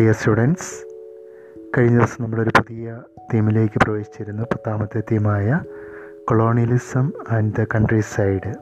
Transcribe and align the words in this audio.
Dear 0.00 0.14
students 0.14 0.68
കഴിഞ്ഞ 1.78 1.98
ദിവസം 1.98 2.24
നമ്മളൊരു 2.24 2.50
പുതിയ 2.58 3.00
തീമിലേക്ക് 3.34 3.78
പ്രവേശിച്ചിരുന്നു. 3.80 4.42
പത്താമത്തെ 4.42 5.00
തീമായ 5.00 5.60
colonialism 6.24 7.12
and 7.30 7.54
the 7.54 7.66
country 7.74 8.00
side 8.00 8.54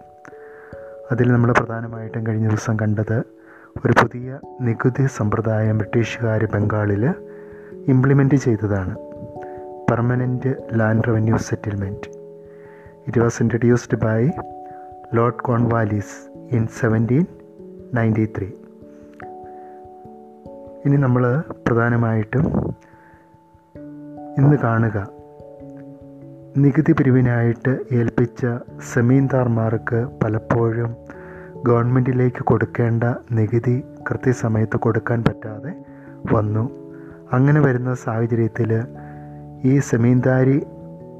അതിൽ 1.10 1.32
നമ്മൾ 1.32 1.52
പ്രധാനമായിട്ടും 1.52 2.26
കഴിഞ്ഞ 2.26 2.48
ദിവസം 2.48 2.76
കണ്ടത് 2.76 3.18
ഒരു 3.84 3.92
പുതിയ 3.92 4.38
നികുതി 4.60 5.06
സമ്പ്രദായം 5.06 5.78
ബ്രിട്ടീഷുകാർ 5.78 6.44
ബംഗാളിൽ 6.44 7.06
ഇംപ്ലിമെന്റ് 7.88 8.34
ചെയ്തതാണ്. 8.34 8.94
Permanent 9.90 10.54
land 10.72 11.04
revenue 11.08 11.36
settlement 11.36 12.08
it 13.06 13.20
was 13.20 13.42
introduced 13.42 13.96
by 13.96 14.30
Lord 15.14 15.42
Cornwallis 15.42 16.16
in 16.54 16.66
seventeen 16.80 17.26
ninety 17.94 18.28
three 18.38 18.50
ഇനി 20.84 20.96
നമ്മൾ 20.96 21.42
പ്രധാനമായിട്ടും 21.66 22.44
ഇന്ന് 24.38 24.56
കാണുക 24.56 24.98
നികുതി 26.56 26.92
പിരിവിനായിട്ട് 26.92 27.78
ഏൽപ്പിച്ച 27.92 28.46
സെമീന്ദാർമാർക്ക് 28.94 30.08
പലപ്പോഴും 30.24 30.96
ഗവൺമെന്റിലേക്ക് 31.62 32.44
കൊടുക്കേണ്ട 32.44 33.04
നികുതി 33.32 33.84
കൃത്യസമയത്ത് 34.10 34.76
കൊടുക്കാൻ 34.76 35.24
പറ്റാതെ 35.24 35.72
വന്നു. 36.32 36.64
അങ്ങനെ 37.32 37.60
വരുന്ന 37.60 37.94
സാഹചര്യത്തിൽ 37.94 38.70
ഈ 39.64 39.78
സെമീന്ദാരി 39.78 40.58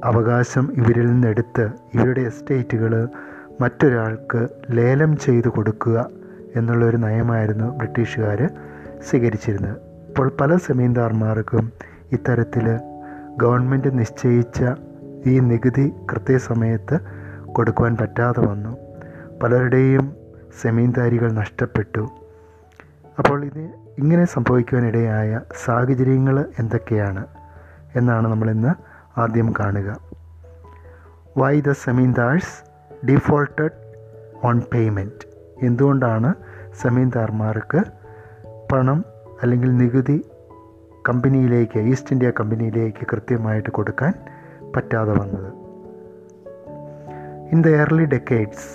അവകാശം 0.03 0.73
ഇവരിൽ 0.77 1.05
നിന്നെടുത്ത് 1.11 1.69
ഇവരുടെ 1.93 2.21
എസ്റ്റേറ്റുകൾ 2.21 3.07
മറ്റൊരാൾക്ക് 3.61 4.47
ലേലം 4.71 5.17
ചെയ്തു 5.17 5.49
കൊടുക്കുക 5.49 6.09
എന്നുള്ളൊരു 6.55 6.97
നയമായിരുന്നു 6.97 7.77
ബ്രിട്ടീഷുകാർ 7.77 8.41
സ്വീകരിച്ചിരുന്നത്. 9.07 9.77
ഇപ്പോൾ 10.09 10.31
പല 10.41 10.55
സെമീന്ദാർമാർക്കും 10.55 11.71
ഇത്തരത്തിൽ 12.11 12.79
ഗവൺമെന്റ് 13.37 13.99
നിശ്ചയിച്ച 13.99 14.63
ഈ 15.25 15.39
നികുതി 15.39 15.93
കൃത്യസമയത്ത് 16.11 16.99
കൊടുക്കുവാൻ 17.45 17.97
പറ്റാതെ 17.97 18.41
വന്നു. 18.41 18.77
പലരുടെയും 19.43 20.15
സെമീന്ദാരികൾ 20.61 21.31
നഷ്ടപ്പെട്ടു. 21.31 22.09
അപ്പോൾ 23.19 23.45
ഇത് 23.45 23.69
ഇങ്ങനെ 23.97 24.25
സംഭവിക്കുവാനിടയായ 24.25 25.39
സാഹചര്യങ്ങൾ 25.65 26.45
എന്തൊക്കെയാണ് 26.59 27.25
എന്നാണ് 27.95 28.27
നമ്മളിന്ന് 28.27 28.71
ആദ്യം 29.19 29.53
കാണുക. 29.59 29.99
Why 31.37 31.59
the 31.59 31.71
zamindars 31.71 32.53
defaulted 33.05 33.77
on 34.43 34.61
payment 34.73 35.25
എന്തുകൊണ്ടാണ് 35.65 36.33
സെമീന്ദാർമാർക്ക് 36.81 37.98
പണം 38.71 39.05
അല്ലെങ്കിൽ 39.41 39.77
നികുതി 39.77 40.25
കമ്പനിയിലേക്ക് 41.09 41.79
ഈസ്റ്റ് 41.79 42.13
ഇന്ത്യ 42.13 42.31
കമ്പനിയിലേക്ക് 42.39 43.07
കൃത്യമായിട്ട് 43.11 43.69
കൊടുക്കാൻ 43.69 44.13
പറ്റാതെ 44.75 45.11
വന്നത്. 45.11 45.53
In 47.51 47.61
the 47.61 47.67
early 47.67 48.05
decades 48.05 48.67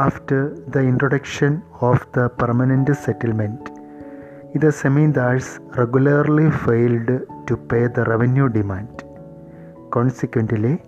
after 0.00 0.50
the 0.76 0.78
introduction 0.78 1.62
of 1.82 2.08
the 2.16 2.26
permanent 2.26 2.92
settlement 2.92 3.70
ഇത് 4.54 4.70
zamindars 4.70 5.78
regularly 5.78 6.50
failed 6.50 7.20
to 7.50 7.54
pay 7.72 7.86
the 7.86 8.00
revenue 8.00 8.46
demand 8.46 9.04
consequently 9.90 10.78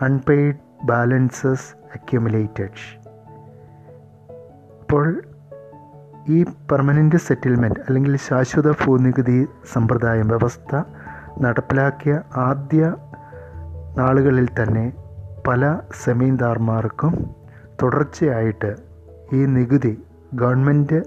unpaid 0.00 0.56
balances 0.84 1.74
accumulated 1.94 3.00
അപ്പോൾ 4.80 5.22
ഈ 6.28 6.42
പെർമനന്റ് 6.42 7.16
സെറ്റിൽമെന്റ് 7.16 7.80
അല്ലെങ്കിൽ 7.80 8.16
ശാശ്വത 8.16 8.70
ഭൂനികുതി 8.70 9.46
സമ്പ്രദായം 9.72 10.28
വ്യവസ്ഥ 10.28 10.82
നടപ്പിലാക്കിയ 11.40 12.20
ആദ്യ 12.36 12.96
നാളുകളിൽ 13.98 14.48
തന്നെ 14.62 14.92
പല 15.46 15.78
സെമീന്ദാർമാർക്കും 16.04 17.26
തുടർച്ചയായിട്ട് 17.82 18.76
ഈ 19.32 19.46
നികുതി 19.46 20.02
ഗവൺമെന്റ് 20.34 21.02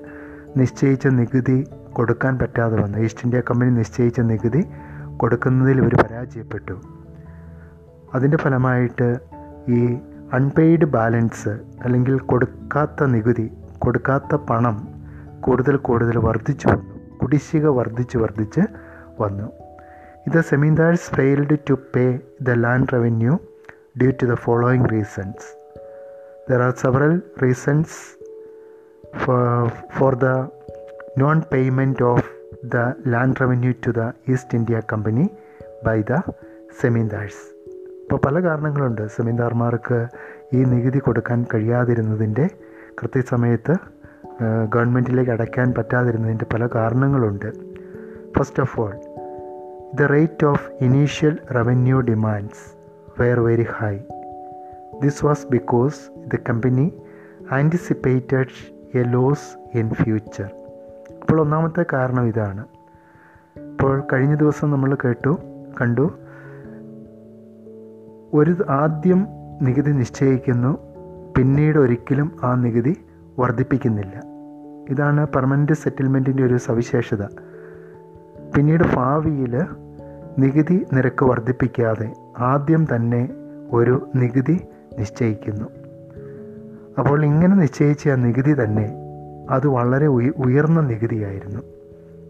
നിശ്ചയിച്ച 0.57 1.07
നികുതി 1.07 1.67
കൊടുക്കാൻ 1.93 2.39
പറ്റാതെ 2.39 2.81
വന്നു. 2.81 2.97
ഈസ്റ്റ് 2.97 3.21
ഇന്ത്യ 3.23 3.41
കമ്പനി 3.41 3.69
നിശ്ചയിച്ച 3.69 4.19
നികുതി 4.19 4.67
കൊടുക്കുന്നതിൽ 5.17 5.77
ഇവർ 5.77 5.95
പരാജയപ്പെട്ടു. 5.95 6.81
അതിന്റെ 8.13 8.37
ഫലമായിട്ട് 8.37 9.19
ഈ 9.69 9.97
അൺപെയ്ഡ് 10.33 10.85
ബാലൻസ് 10.85 11.49
അല്ലെങ്കിൽ 11.83 12.19
കൊടുക്കാത്ത 12.19 13.03
നികുതി 13.03 13.51
കൊടുക്കാത്ത 13.79 14.35
പണം 14.35 14.94
കൂടുതൽ 15.47 15.75
കൂടുതൽ 15.87 16.17
വർദ്ധിച്ചു 16.27 16.67
വന്നു. 16.67 16.93
കുടിശ്ശിക 17.21 17.65
വർദ്ധിച്ച് 17.77 18.17
വർദ്ധിച്ച് 18.23 18.63
വന്നു. 19.21 19.47
ഇത് 20.27 20.39
zamindars 20.49 21.07
failed 21.15 21.57
to 21.69 21.75
pay 21.95 22.05
the 22.47 22.57
land 22.65 22.91
revenue 22.93 23.33
due 23.99 24.11
to 24.21 24.25
the 24.31 24.35
following 24.45 24.87
reasons. 24.91 25.47
There 26.49 26.61
are 26.67 26.73
several 26.83 27.13
reasons 27.43 27.97
for 29.97 30.13
the 30.23 30.25
non 31.17 31.37
payment 31.53 32.03
of 32.03 32.29
the 32.73 32.77
land 33.13 33.39
revenue 33.41 33.71
to 33.85 33.91
the 33.99 34.11
East 34.29 34.57
India 34.57 34.81
Company 34.93 35.25
by 35.85 35.97
the 36.09 36.21
zamindars 36.81 37.43
ഇപ്പോൾ 38.03 38.19
പല 38.25 38.35
കാരണങ്ങളുണ്ട്. 38.47 39.03
സെമീന്ദാർമാർക്ക് 39.15 39.99
ഈ 40.53 40.63
നികുതി 40.71 40.99
കൊടുക്കാൻ 40.99 41.39
കഴിയാതിരുന്നതിന്റെ 41.53 42.45
കൃത്യസമയത്ത് 42.99 43.75
ഗവൺമെന്റിലേക്ക് 44.75 45.31
അടയ്ക്കാൻ 45.31 45.73
പറ്റാതിരുന്നതിന്റെ 45.77 46.45
പല 46.53 46.67
കാരണങ്ങളുണ്ട്. 46.75 47.51
First 48.37 48.61
of 48.61 48.79
all 48.79 48.93
the 49.95 50.01
rate 50.01 50.45
of 50.45 50.71
initial 50.81 51.37
revenue 51.55 51.99
demands 51.99 52.75
were 53.21 53.39
very 53.39 53.65
high 53.69 53.97
this 55.03 55.25
was 55.25 55.47
because 55.51 55.95
the 56.35 56.37
company 56.49 56.93
anticipated 57.51 58.73
a 58.97 59.03
loss 59.03 59.77
in 59.77 59.89
future 59.89 60.51
അപ്പോൾ 61.21 61.41
ഒന്നാമത്തെ 61.41 61.85
കാരണം 61.93 62.27
ഇതാണ്. 62.27 62.65
ഇപ്പോൾ 63.57 64.03
കഴിഞ്ഞ 64.13 64.35
ദിവസം 64.35 64.71
നമ്മൾ 64.71 64.97
കേട്ടു 65.05 65.37
കണ്ടു. 65.81 66.11
ഒരു 68.33 68.65
ആദ്യം 68.69 69.27
നികുതി 69.61 69.91
നിശ്ചയിക്കുന്നു 69.91 70.77
പിന്നീട് 71.37 71.77
ഒരിക്കലും 71.77 72.31
ആ 72.43 72.55
നികുതി 72.55 73.04
വർദ്ധിപ്പിക്കുന്നില്ല. 73.39 74.21
ഇതാണ് 74.89 75.27
പെർമനന്റ് 75.27 75.73
സെറ്റിൽമെന്റിന്റെ 75.73 76.43
ഒരു 76.43 76.57
സവിശേഷത. 76.57 77.23
പിന്നീട് 78.55 78.83
ഭാവിയിൽ 78.95 79.61
നികുതി 80.39 80.85
നിരക്ക് 80.93 81.25
വർദ്ധിപ്പിക്കാതെ 81.25 82.13
ആദ്യം 82.37 82.87
തന്നെ 82.95 83.29
ഒരു 83.71 84.09
നികുതി 84.15 84.61
നിശ്ചയിക്കുന്നു. 84.99 85.65
അപ്പോൾ 86.99 87.25
ഇങ്ങനെ 87.25 87.55
നിശ്ചയിച്ച 87.55 88.09
നികുതി 88.09 88.63
തന്നെ 88.63 88.93
അത് 89.49 89.67
വളരെ 89.67 90.07
ഉയർന്ന 90.07 90.81
നികുതിയായിരുന്നു. 90.81 91.59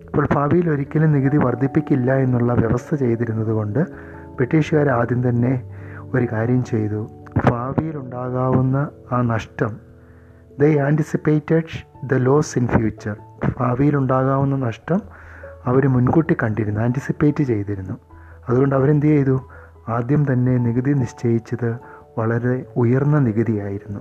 അപ്പോൾ 0.07 0.27
ഭാവിയിൽ 0.33 0.69
ഒരിക്കലും 0.69 1.11
നികുതി 1.11 1.37
വർദ്ധിപ്പിക്കില്ല 1.37 2.13
എന്നുള്ള 2.13 2.53
വ്യവസ്ഥ 2.53 2.95
ചെയ്തിരുന്നത് 2.95 3.51
കൊണ്ട് 3.51 3.79
ബ്രിട്ടീഷുകാർ 4.35 4.89
ആദ്യം 4.89 5.29
തന്നെ 5.29 5.63
ഒരു 6.13 6.27
കാര്യം 6.31 6.63
ചെയ്തു. 6.63 7.07
ഭാവിയിൽ 7.51 7.97
ഉണ്ടാകാവുന്ന 7.97 8.89
ആ 9.11 9.21
നഷ്ടം 9.21 9.84
the 10.59 10.79
anticipated 10.79 12.07
the 12.07 12.13
loss 12.13 12.57
in 12.57 12.67
future 12.67 13.15
ഭാവിയിൽ 13.59 13.97
ഉണ്ടാകാവുന്ന 13.97 14.55
നഷ്ടം 14.55 15.01
അവർ 15.65 15.87
മുൻകൂട്ടി 15.87 16.37
കണ്ടിരുന്നു 16.43 16.81
ആന്റിസിപ്പേറ്റ് 16.81 17.43
ചെയ്തിരുന്നു. 17.43 17.97
അതുകൊണ്ട് 18.49 18.75
അവരെന്ത് 18.75 19.05
ചെയ്തു? 19.05 19.39
ആദ്യം 19.87 20.33
തന്നെ 20.33 20.57
നികുതി 20.57 20.91
നിശ്ചയിച്ചത് 20.91 21.77
വളരെ 22.17 22.65
ഉയർന്ന 22.77 23.19
നികുതിയായിരുന്നു. 23.19 23.99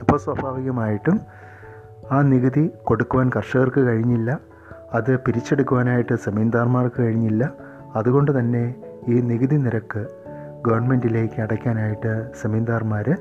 അപ്പോൾ 0.00 0.16
സ്വാഭാവികമായിട്ടും 0.16 1.20
ആ 2.12 2.22
നികുതി 2.22 2.70
കൊടുക്കുവാൻ 2.84 3.30
കർഷകർക്ക് 3.36 3.80
കഴിഞ്ഞില്ല. 3.80 4.38
അത് 4.92 5.18
പിരിച്ചെടുക്കുവാനായിട്ട് 5.18 6.14
സെമീന്ദാർമാർക്ക് 6.14 7.02
കഴിഞ്ഞില്ല. 7.02 7.52
അതുകൊണ്ട് 7.96 8.38
തന്നെ 8.38 8.74
ഈ 9.08 9.20
നികുതി 9.20 9.56
നിരക്ക് 9.56 10.06
ഗവൺമെന്റിലേക്ക് 10.66 11.42
അടയ്ക്കാനായിട്ട് 11.42 12.30
സെമീന്ദാർമാർ 12.42 13.16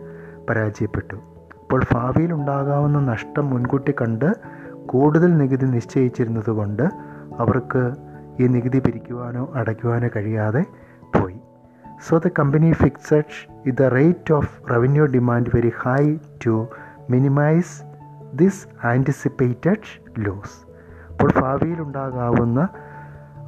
പരാജയപ്പെട്ടു. 0.49 1.32
അപ്പോൾ 1.73 1.85
ഭാവിയിൽ 1.91 2.33
ഉണ്ടാകാവുന്ന 2.33 2.99
നഷ്ടം 2.99 3.49
മുൻകൂട്ടി 3.49 3.91
കണ്ട് 3.91 4.35
കൂടുതൽ 4.85 5.37
നികുതി 5.37 5.65
നിശ്ചയിച്ചിരുന്നതുകൊണ്ട് 5.65 6.83
അവർക്ക് 7.39 7.93
ഈ 8.39 8.47
നികുതി 8.47 8.79
പിരിക്കുവാനോ 8.79 9.51
അടയ്ക്കുവാനോ 9.55 10.09
കഴിയാതെ 10.15 10.65
പോയി. 11.15 11.37
So 12.09 12.17
the 12.17 12.31
company 12.39 12.71
fixed 12.71 13.71
the 13.71 13.83
rate 13.83 14.33
of 14.33 14.71
revenue 14.71 15.05
demand 15.05 15.51
very 15.55 15.71
high 15.79 16.17
to 16.45 16.67
minimise 17.09 17.73
this 18.35 18.85
anticipated 18.85 19.89
loss 20.19 20.55
അപ്പോൾ 21.11 21.31
ഭാവിയിൽ 21.41 21.81
ഉണ്ടാകാവുന്ന 21.81 22.67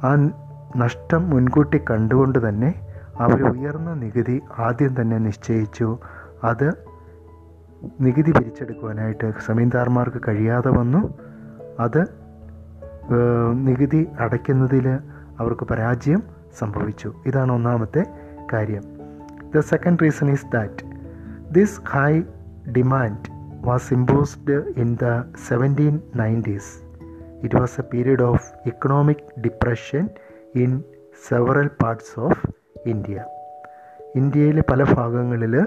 ആ 0.04 0.30
നഷ്ടം 0.76 1.30
മുൻകൂട്ടി 1.30 1.80
കണ്ടുകൊണ്ട് 1.90 2.48
തന്നെ 2.48 2.74
അവർ 3.20 3.42
ഉയർന്ന 3.42 3.94
നികുതി 3.94 4.42
ആദ്യം 4.58 5.00
തന്നെ 5.00 5.18
നിശ്ചയിച്ചു. 5.18 5.98
അത് 6.44 6.85
നികുതി 8.00 8.32
പിരിച്ചെടുക്കുവാനായിട്ട് 8.32 9.32
സമീന്ദാർമാർക്ക് 9.46 10.20
കഴിയാതെ 10.28 10.70
വന്നു. 10.70 11.18
അത് 11.80 12.02
നികുതി 13.52 14.08
അടയ്ക്കുന്നതിൽ 14.18 14.88
അവർക്ക് 15.40 15.64
പരാജയം 15.64 16.22
സംഭവിച്ചു. 16.58 17.14
ഇതാണ് 17.26 17.52
ഒന്നാമത്തെ 17.52 18.04
കാര്യം. 18.52 18.82
The 19.56 19.58
second 19.58 19.98
reason 20.02 20.30
is 20.30 20.46
that 20.52 20.86
this 21.52 21.80
high 21.80 22.22
demand 22.76 23.36
was 23.66 23.94
imposed 23.94 24.52
in 24.52 24.98
the 25.02 25.22
seventeen 25.48 26.00
nineties 26.16 26.82
it 27.44 27.54
was 27.54 27.80
a 27.80 27.84
period 27.92 28.22
of 28.22 28.52
economic 28.66 29.40
depression 29.40 30.08
in 30.54 30.82
several 31.28 31.70
parts 31.82 32.20
of 32.20 32.50
India 32.86 33.24
ഇന്ത്യയിലെ 34.16 34.62
പല 34.70 34.82
ഭാഗങ്ങളിൽ 34.94 35.66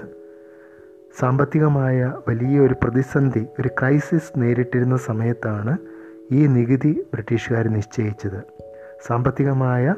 സാമ്പത്തികമായ 1.18 2.12
വലിയ 2.28 2.60
ഒരു 2.60 2.74
പ്രതിസന്ധി 2.82 3.46
ഒരു 3.60 3.68
ക്രൈസിസ് 3.68 4.32
നേരിട്ടിരുന്ന 4.36 4.96
സമയത്താണ് 4.96 5.78
ഈ 6.32 6.46
നികുതി 6.46 7.06
ബ്രിട്ടീഷുകാർ 7.12 7.68
നിശ്ചയിച്ചത്. 7.68 8.42
സാമ്പത്തികമായ 9.06 9.94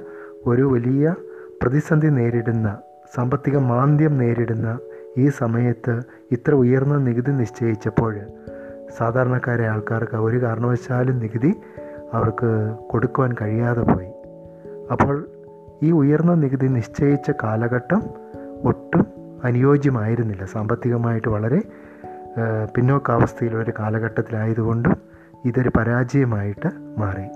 ഒരു 0.47 0.63
വലിയ 0.63 1.15
പ്രതിസന്ധി 1.63 2.07
നേരിടുന്ന 2.07 2.79
സാമ്പത്തിക 3.15 3.57
മാന്ദ്യം 3.57 4.19
നേരിടുന്ന 4.19 4.79
ഈ 5.19 5.29
സമയത്ത് 5.29 6.03
ഇത്ര 6.31 6.55
ഉയർന്ന 6.55 6.97
നികുതി 6.97 7.31
നിശ്ചയിച്ചപ്പോൾ 7.31 8.21
സാധാരണക്കാരെ 8.99 9.67
ആൾക്കാർക്ക് 9.67 10.17
ഒരു 10.17 10.43
കാരണവശാലും 10.43 11.19
നികുതി 11.19 11.55
അവർക്ക് 12.13 12.77
കൊടുക്കുവാൻ 12.91 13.35
കഴിയാതെ 13.43 13.81
പോയി. 13.81 14.13
അപ്പോൾ 14.93 15.29
ഈ 15.83 15.91
ഉയർന്ന 15.91 16.35
നികുതി 16.35 16.67
നിശ്ചയിച്ച 16.67 17.31
കാലഘട്ടം 17.43 18.03
ഒട്ടും 18.65 19.22
അനുയോജ്യമായിരുന്നില്ല. 19.45 20.45
സാമ്പത്തികമായിട്ട് 20.45 21.29
വളരെ 21.29 21.63
പിന്നോക്കാവസ്ഥയിലുള്ളൊരു 22.75 23.73
കാലഘട്ടത്തിലായതുകൊണ്ടും 23.79 24.97
ഇതൊരു 25.45 25.71
പരാജയമായിട്ട് 25.77 26.69
മാറി. 26.99 27.27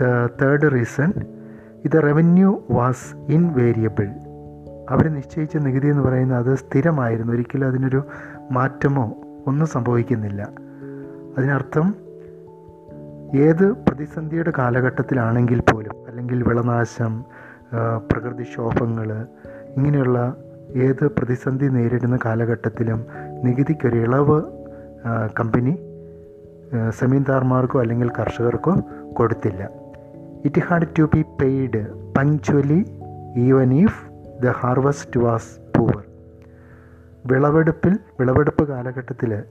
ദ 0.00 0.28
തേർഡ് 0.42 0.72
റീസൺ 0.72 1.12
ഇത് 1.84 2.02
റവന്യൂ 2.02 2.62
വാസ് 2.70 3.16
ഇൻവേരിയബിൾ. 3.16 4.06
അവർ 4.90 5.08
നിശ്ചയിച്ച 5.08 5.56
നികുതി 5.56 5.86
എന്ന് 5.86 6.02
പറയുന്നത് 6.02 6.38
അത് 6.38 6.56
സ്ഥിരമായിരുന്നു. 6.56 7.32
ഒരിക്കലും 7.32 7.66
അതിനൊരു 7.66 8.02
മാറ്റമോ 8.50 9.14
ഒന്നും 9.46 9.66
സംഭവിക്കുന്നില്ല. 9.66 10.48
അതിനർത്ഥം 11.38 11.94
ഏത് 13.34 13.72
പ്രതിസന്ധിയുടെ 13.72 14.52
കാലഘട്ടത്തിലാണെങ്കിൽ 14.58 15.60
പോലും 15.60 15.96
അല്ലെങ്കിൽ 16.08 16.42
വിളനാശം 16.42 17.24
പ്രകൃതിക്ഷോഭങ്ങൾ 18.10 19.26
ഇങ്ങനെയുള്ള 19.76 20.34
ഏത് 20.74 21.04
പ്രതിസന്ധി 21.06 21.66
നേരിടുന്ന 21.66 22.18
കാലഘട്ടത്തിലും 22.24 23.06
നികുതിക്കൊരു 23.44 23.96
ഇളവ് 23.96 24.42
കമ്പനി 25.40 25.74
സെമീന്ദാർമാർക്കോ 26.90 27.80
അല്ലെങ്കിൽ 27.80 28.10
കർഷകർക്കോ 28.10 28.74
കൊടുത്തില്ല. 29.12 29.68
It 30.44 30.60
had 30.60 30.86
to 30.98 31.02
be 31.02 31.22
paid 31.22 32.12
punctually 32.18 32.80
even 33.36 33.74
if 33.74 34.00
the 34.42 34.50
harvest 34.50 35.20
was 35.20 35.78
poor 35.78 36.02
വിളവെടുപ്പിൽ 37.26 37.98
വിളവെടുപ്പ് 38.20 38.68
കാലഘട്ടത്തിൽ 38.68 39.42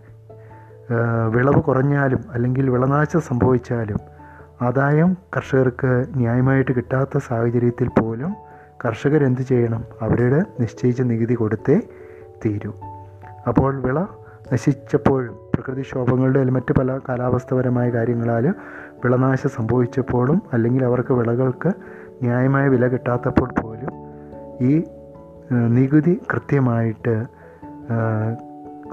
വിളവ് 1.29 1.63
കുറഞ്ഞാലും 1.63 2.19
അല്ലെങ്കിൽ 2.33 2.69
വിളനാശം 2.69 3.21
സംഭവിച്ചാലും 3.21 3.99
ആദായം 4.61 5.17
കർഷകർക്ക് 5.35 6.05
ന്യായമായിട്ട് 6.15 6.71
കിട്ടാത്ത 6.71 7.17
സാഹചര്യത്തിൽ 7.17 7.89
പോലും 7.89 8.12
കർഷകരെന്ത് 8.85 9.41
ചെയ്യണം? 9.41 9.83
അവരുടെ 10.01 10.43
നിശ്ചയിച്ച 10.59 11.01
നികുതി 11.01 11.33
കൊടുത്തേ 11.33 11.81
തീരൂ. 12.45 12.71
അപ്പോൾ 13.47 13.81
വിള 13.81 13.99
നശിച്ചപ്പോഴും 14.53 15.35
പ്രകൃതിക്ഷോഭങ്ങളുടെ 15.53 16.43
മറ്റ് 16.43 16.73
പല 16.73 16.99
കാലാവസ്ഥപരമായ 17.09 17.89
കാര്യങ്ങളാൽ 17.89 18.53
വിളനാശം 19.03 19.49
സംഭവിച്ചപ്പോഴും 19.49 20.41
അല്ലെങ്കിൽ 20.53 20.83
അവർക്ക് 20.83 21.13
വിളകൾക്ക് 21.13 21.71
ന്യായമായ 22.21 22.67
വില 22.67 22.87
കിട്ടാത്തപ്പോൾ 22.87 23.49
പോലും 23.61 23.93
ഈ 24.61 24.83
നികുതി 25.67 26.21
കൃത്യമായിട്ട് 26.33 27.25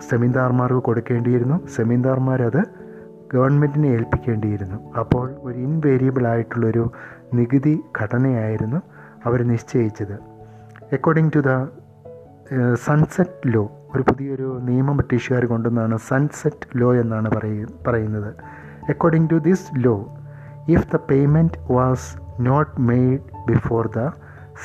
സെമീന്ദാർമാർക്ക് 0.08 0.82
കൊടുക്കേണ്ടിയിരുന്നു. 0.82 1.66
സെമീന്ദാർമാരത് 1.76 2.62
ഗവൺമെന്റിനെ 3.34 3.88
ഏൽപ്പിക്കേണ്ടിയിരുന്നു. 3.88 4.92
അപ്പോൾ 4.98 5.26
ഒരു 5.42 5.58
ഇൻവേരിയബിൾ 5.58 6.26
ആയിട്ടുള്ളൊരു 6.26 6.92
നികുതി 7.34 7.80
ഘടനയായിരുന്നു 8.00 8.80
അവർ 9.26 9.42
നിശ്ചയിച്ചത്. 9.42 10.16
According 10.92 11.32
to 11.36 11.40
the 11.40 11.52
sunset 12.74 13.54
law 13.54 13.64
ഒരു 13.94 14.02
പുതിയൊരു 14.02 14.58
നിയമം 14.62 14.96
ബ്രിട്ടീഷുകാർ 14.96 15.44
കൊണ്ടുവന്നാണ് 15.44 15.98
സൺസെറ്റ് 16.08 16.80
ലോ 16.80 16.94
എന്നാണ് 16.94 17.30
പറയുന്നത്. 17.86 18.34
According 18.88 19.30
to 19.30 19.34
this 19.34 19.66
law 19.76 19.94
if 20.68 20.86
the 20.94 20.98
payment 21.10 21.72
was 21.72 22.08
not 22.40 22.80
made 22.80 23.20
before 23.46 23.86
the 23.96 24.10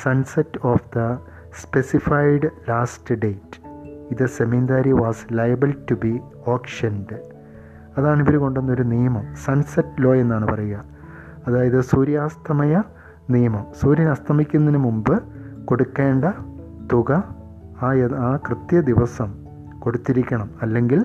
sunset 0.02 0.60
of 0.64 0.84
the 0.96 1.16
specified 1.62 2.50
last 2.68 3.14
date 3.14 3.56
ഇത് 4.10 4.26
zamindari 4.26 4.92
was 4.92 5.24
liable 5.32 5.70
to 5.90 5.94
be 5.94 6.20
auctioned 6.46 7.16
അതാണ് 7.98 8.20
ഇവർ 8.22 8.36
കൊണ്ടുവന്നൊരു 8.36 8.82
നിയമം 8.82 9.36
സൺസെറ്റ് 9.36 10.02
ലോ 10.04 10.14
എന്നാണ് 10.14 10.46
പറയുക. 10.48 10.84
അതായത് 11.46 11.80
സൂര്യാസ്തമയ 11.80 12.82
നിയമം. 13.30 13.66
സൂര്യൻ 13.80 14.08
അസ്തമിക്കുന്നതിന് 14.08 14.78
മുമ്പ് 14.78 15.22
കൊടുക്കേണ്ട 15.64 16.24
തുക 16.92 17.36
ആ 17.82 17.92
ആ 18.14 18.38
കൃത്യ 18.48 18.80
ദിവസം 18.80 19.34
കൊടുത്തിരിക്കണം. 19.78 20.50
അല്ലെങ്കിൽ 20.62 21.04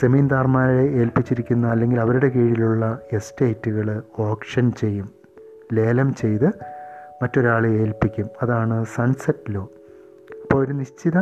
സെമീന്ദാർമാരെ 0.00 0.82
ഏൽപ്പിച്ചിരിക്കുന്ന 0.82 1.66
അല്ലെങ്കിൽ 1.66 2.00
അവരുടെ 2.00 2.28
കീഴിലുള്ള 2.28 2.98
എസ്റ്റേറ്റുകൾ 3.12 4.02
ഓപ്ഷൻ 4.18 4.72
ചെയ്യും. 4.72 5.10
ലേലം 5.72 6.14
ചെയ്ത് 6.14 6.46
മറ്റൊരാളെ 7.22 7.68
ഏൽപ്പിക്കും. 7.68 8.26
അതാണ് 8.42 8.84
സൺസെറ്റ് 8.94 9.54
ലോ. 9.54 9.70
അപ്പോൾ 10.42 10.64
ഒരു 10.64 10.72
നിശ്ചിത 10.72 11.20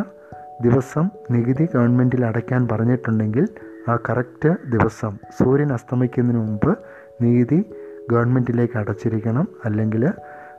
ദിവസം 0.63 1.11
നികുതി 1.31 1.69
ഗവൺമെന്റിൽ 1.75 2.25
അടയ്ക്കാൻ 2.25 2.69
പറഞ്ഞിട്ടുണ്ടെങ്കിൽ 2.73 3.49
ആ 3.89 3.99
കറക്റ്റ് 4.11 4.71
ദിവസം 4.71 5.19
സൂര്യൻ 5.39 5.73
അസ്തമിക്കുന്നതിന് 5.73 6.43
മുമ്പ് 6.43 6.79
നികുതി 7.21 7.65
ഗവൺമെന്റിലേക്ക് 8.09 8.79
അടച്ചിരിക്കണം 8.79 9.49
അല്ലെങ്കിൽ 9.65 10.13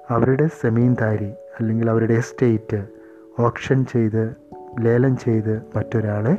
അവരുടെ 0.07 0.47
സെമീൻദാരി 0.61 1.31
അല്ലെങ്കിൽ 1.59 1.89
അവരുടെ 1.89 2.13
എസ്റ്റേറ്റ് 2.13 2.79
ഓപ്ഷൻ 3.39 3.85
ചെയ്ത് 3.85 4.23
ലേലം 4.79 5.17
ചെയ്ത് 5.17 5.61
മറ്റൊരാളെ 5.75 6.37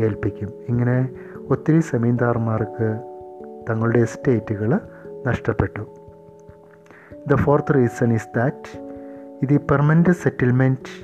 ഏൽപ്പിക്കും 0.00 0.50
ഇങ്ങനെ 0.68 1.08
ഒത്തിരി 1.48 1.80
സെമീൻദാർമാർക്ക് 1.80 2.88
തങ്ങളുടെ 3.70 3.98
എസ്റ്റേറ്റുകൾ 3.98 4.70
നഷ്ടപ്പെട്ടു 5.26 5.84
the 7.28 7.36
fourth 7.36 7.74
reason 7.74 8.12
is 8.12 8.30
that 8.34 8.70
ഇത് 9.42 9.52
ഈ 9.52 9.60
permanent 9.70 10.10
settlement 10.10 10.94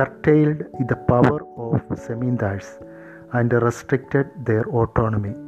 കർട്ടെയിൽഡ് 0.00 0.64
E 0.80 0.86
the 0.86 0.92
power 0.92 1.44
of 1.56 1.94
zamindars 2.06 2.72
and 3.32 3.62
restricted 3.62 4.30
their 4.44 4.66
autonomy. 4.72 5.47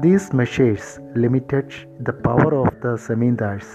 These 0.00 0.32
measures 0.32 0.98
limited 1.14 1.66
the 2.00 2.12
power 2.14 2.54
of 2.54 2.80
the 2.80 2.96
Zamindars 2.96 3.66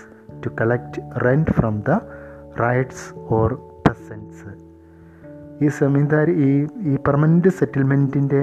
to 0.41 0.49
collect 0.49 0.97
rent 1.21 1.53
from 1.55 1.83
the 1.83 1.97
riots 2.55 3.13
or 3.29 3.47
peasants. 3.85 4.39
ഈ 5.63 5.67
സെമീന്താർ 5.67 6.27
ഈ 6.47 6.49
ഈ 6.91 6.95
permanent 7.05 7.49
സെറ്റിൽമെന്റിന്റെ 7.49 8.41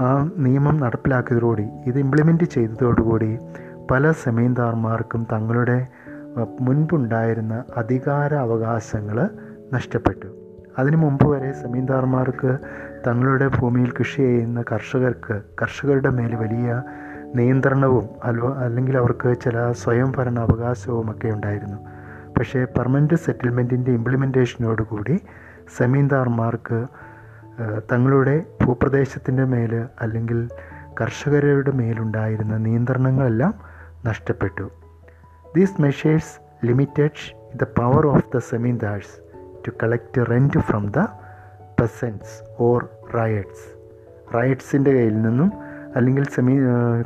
ആ 0.00 0.10
നിയമം 0.36 0.76
നടപ്പിലാക്കിയതോടുകൂടി 0.80 1.66
ഇത് 1.84 1.98
implement 1.98 2.44
ചെയ്തതോടുകൂടി 2.44 3.30
പല 3.90 4.12
സെമീന്ദാർമാർക്കും 4.24 5.24
തങ്ങളുടെ 5.32 5.78
മുൻപുണ്ടായിരുന്ന 6.60 7.64
അധികാര 7.76 8.34
അവകാശങ്ങൾ 8.46 9.18
നഷ്ടപ്പെട്ടു 9.72 10.28
അതിനു 10.78 10.96
മുമ്പ് 10.96 11.26
വരെ 11.32 11.52
സെമീന്ദാർമാർക്ക് 11.52 12.52
തങ്ങളുടെ 13.06 13.48
ഭൂമിയിൽ 13.48 13.90
കൃഷി 13.90 14.16
ചെയ്യുന്ന 14.16 14.64
കർഷകർക്ക് 14.72 15.42
കർഷകരുടെ 15.62 16.10
മേൽ 16.10 16.34
വലിയ 16.34 16.82
നിയന്ത്രണവും 17.34 18.06
അല്ലോ 18.24 18.54
അല്ലെങ്കിൽ 18.54 18.98
അവർക്ക് 18.98 19.40
ചില 19.40 19.72
സ്വയം 19.72 20.12
ഭരണ 20.16 20.38
അവകാശവും 20.40 21.10
ഒക്കെ 21.10 21.28
ഉണ്ടായിരുന്നു. 21.28 21.78
പക്ഷേ 22.38 22.64
പെർമനന്റ് 22.64 23.14
സെറ്റിൽമെന്റിന്റെ 23.14 23.90
ഇംപ്ലിമെന്റേഷനോടുകൂടി 23.90 25.20
സമീന്ദാർമാർക്ക് 25.76 26.86
തങ്ങളുടെ 27.92 28.44
ഭൂപ്രദേശത്തിന്റെ 28.64 29.44
മേൽ 29.44 29.86
അല്ലെങ്കിൽ 30.00 30.48
കർഷകരുടെ 31.00 31.70
മേലുണ്ടായിരുന്ന 31.70 32.56
നിയന്ത്രണങ്ങളെല്ലാം 32.56 33.54
നഷ്ടപ്പെട്ടു. 34.06 34.70
These 35.56 35.82
measures 35.82 36.66
limited 36.66 37.20
the 37.56 37.64
power 37.78 38.06
of 38.06 38.26
the 38.34 38.38
zamindars 38.38 39.14
to 39.66 39.70
collect 39.82 40.30
rent 40.30 40.58
from 40.58 40.86
the 40.90 40.98
peasants 41.80 42.62
or 42.62 42.88
ryots. 43.14 43.84
റയറ്റ്സിന്റെ 44.34 44.92
കയ്യിൽ 44.92 45.22
നിന്നും 45.22 45.52
അല്ലെങ്കിൽ 45.96 46.24
സെമി 46.24 46.58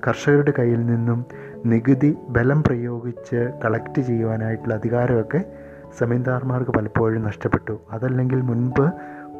കർഷകരുടെ 0.07 0.53
കയ്യിൽ 0.59 0.87
നിന്നും 0.87 1.27
നികുതി 1.67 2.17
ബലം 2.29 2.63
പ്രയോഗിച്ച് 2.63 3.61
കളക്ട് 3.65 4.01
ചെയ്യുവാനായിട്ടുള്ള 4.01 4.75
അധികാരമൊക്കെ 4.75 5.45
സെമീന്ദാർമാർക്ക് 5.99 6.71
പലപ്പോഴും 6.71 7.23
നഷ്ടപ്പെട്ടു. 7.23 7.81
അതല്ലെങ്കിൽ 7.91 8.41
മുൻപ് 8.41 8.91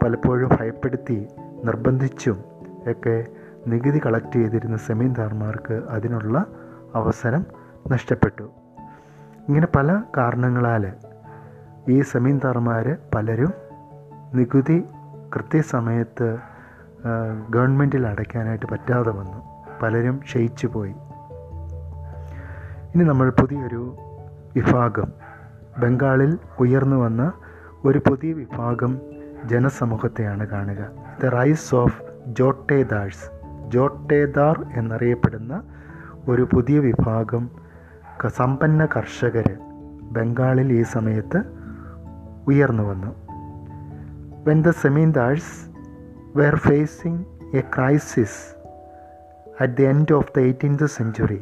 പലപ്പോഴും 0.03 0.51
ഭയപ്പെടുത്തി 0.61 1.27
നിർബന്ധിച്ചും 1.65 2.45
ഒക്കെ 2.91 3.27
നികുതി 3.67 4.01
കളക്ട് 4.07 4.33
ചെയ്തിരുന്ന 4.33 4.77
സെമീന്ദാർമാർക്ക് 4.77 5.81
അതിനുള്ള 5.89 6.47
അവസരം 6.95 7.47
നഷ്ടപ്പെട്ടു. 7.91 8.43
ഇങ്ങനെ 9.49 9.67
പല 9.77 10.03
കാരണങ്ങളാൽ 10.17 10.93
ഈ 11.89 12.01
സെമീന്ദാർമാർ 12.01 12.97
പലരും 13.15 13.53
നികുതി 14.35 14.85
കൃത്യസമയത്ത് 15.35 16.39
ഗവൺമെന്റിൽ 17.51 18.07
അടയ്ക്കാനായിട്ട് 18.07 18.67
പറ്റാതെ 18.67 19.11
വന്നു. 19.11 19.65
പലരും 19.83 20.17
ക്ഷയിച്ചു 20.17 20.67
പോയി. 20.67 20.95
ഇനി 22.95 23.05
നമ്മൾ 23.05 23.31
പുതിയൊരു 23.31 23.97
വിഭാഗം. 24.57 25.13
ബംഗാളിൽ 25.79 26.39
ഉയർന്നു 26.61 26.97
വന്ന 26.97 27.33
ഒരു 27.85 27.99
പുതിയ 27.99 28.33
വിഭാഗം 28.33 28.99
ജനസമൂഹത്തെയാണ് 29.45 30.47
കാണുക. 30.47 30.89
The 31.23 31.27
rise 31.27 31.75
of 31.75 32.03
jotedars. 32.27 33.31
Jotedar 33.69 34.67
എന്നറിയപ്പെടുന്ന 34.75 35.63
ഒരു 36.29 36.49
പുതിയ 36.53 36.79
വിഭാഗം 36.79 37.51
സമ്പന്ന 38.27 38.89
കർഷകർ 38.97 39.59
ബംഗാളിൽ 40.13 40.73
ഈ 40.73 40.83
സമയത്ത് 40.83 41.43
ഉയർന്നു 42.47 42.83
വന്നു. 42.83 43.28
When 44.49 44.63
the 44.67 44.71
zamindars 44.83 45.53
were 46.37 46.57
facing 46.57 47.23
a 47.55 47.63
crisis 47.77 48.41
at 49.61 49.73
the 49.77 49.83
end 49.83 50.13
of 50.13 50.31
the 50.37 50.39
eighteenth 50.41 50.87
century 50.87 51.41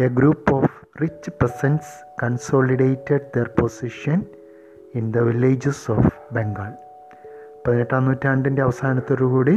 a 0.00 0.08
group 0.08 0.54
of 0.54 1.02
rich 1.02 1.30
peasants 1.30 1.90
consolidated 2.22 3.26
their 3.36 3.48
position 3.60 4.18
in 4.94 5.12
the 5.12 5.18
villages 5.18 5.90
of 5.90 6.12
Bengal 6.34 6.72
പതിനെട്ടാം 7.66 8.04
നൂറ്റാണ്ടിന്റെ 8.04 8.62
അവസാനത്തോടുകൂടി 8.62 9.56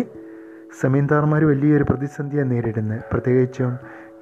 സെമീന്ദാർമാർ 0.81 1.45
വലിയൊരു 1.45 1.83
പ്രതിസന്ധിയാണ് 1.83 2.51
നേരിടുന്നത് 2.51 3.01
പ്രത്യേകിച്ചും 3.11 3.73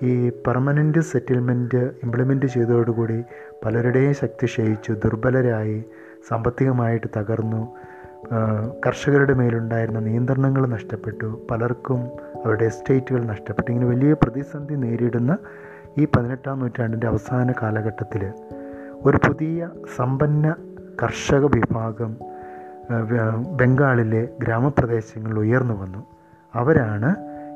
ഈ 0.04 0.14
പെർമനന്റ് 0.48 1.00
സെറ്റിൽമെന്റ് 1.00 1.82
ഇംപ്ലിമെന്റ് 2.04 2.46
ചെയ്തതോടുകൂടി 2.46 3.20
പലരുടെയും 3.66 4.14
ശക്തി 4.14 4.46
ക്ഷയിച്ചു 4.46 4.92
ദുർബലരായി 5.04 5.80
സാമ്പത്തികമായിട്ട് 6.30 7.08
തകർന്നു. 7.18 7.62
കർഷകരുടെ 8.86 9.34
മേലുണ്ടായിരുന്ന 9.34 10.00
നിയന്ത്രണങ്ങൾ 10.00 10.66
നഷ്ടപ്പെട്ടു. 10.66 11.42
പലർക്കും 11.52 12.00
അവരുടെ 12.46 12.66
എസ്റ്റേറ്റുകൾ 12.66 13.26
നഷ്ടപ്പെട്ടു. 13.26 13.72
ഇങ്ങനെ 13.72 13.90
വലിയ 13.90 14.14
പ്രതിസന്ധി 14.14 14.74
നേരിടുന്ന 14.74 15.38
ഈ 15.98 16.06
പതിനെട്ടാം 16.06 16.60
നൂറ്റാണ്ടിന്റെ 16.60 17.08
അവസാന 17.08 17.54
കാലഘട്ടത്തിൽ 17.62 18.34
ഒരു 19.06 19.18
പുതിയ 19.18 19.70
സമ്പന്ന 19.96 20.56
കർഷക 21.04 21.46
വിഭാഗം 21.46 22.18
ബംഗാളിലെ 23.58 24.28
ഗ്രാമപ്രദേശങ്ങളിൽ 24.40 25.40
ഉയർന്നു 25.40 25.82
വന്നു. 25.82 26.06
അവരാണ് 26.56 27.16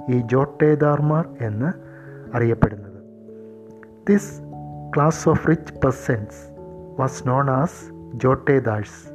ഈ 0.10 0.22
ജോട്ടേദാർമാർ 0.26 1.30
എന്ന് 1.42 1.74
അറിയപ്പെടുന്നത്. 2.36 3.02
This 4.10 4.40
class 4.96 5.30
of 5.30 5.50
rich 5.50 5.74
persons 5.74 6.60
was 7.00 7.28
known 7.28 7.50
as 7.50 7.94
jotedars. 8.16 9.15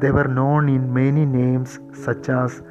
They 0.00 0.10
were 0.10 0.28
known 0.28 0.70
in 0.70 0.92
many 0.92 1.24
names 1.24 2.04
such 2.04 2.32
as 2.32 2.62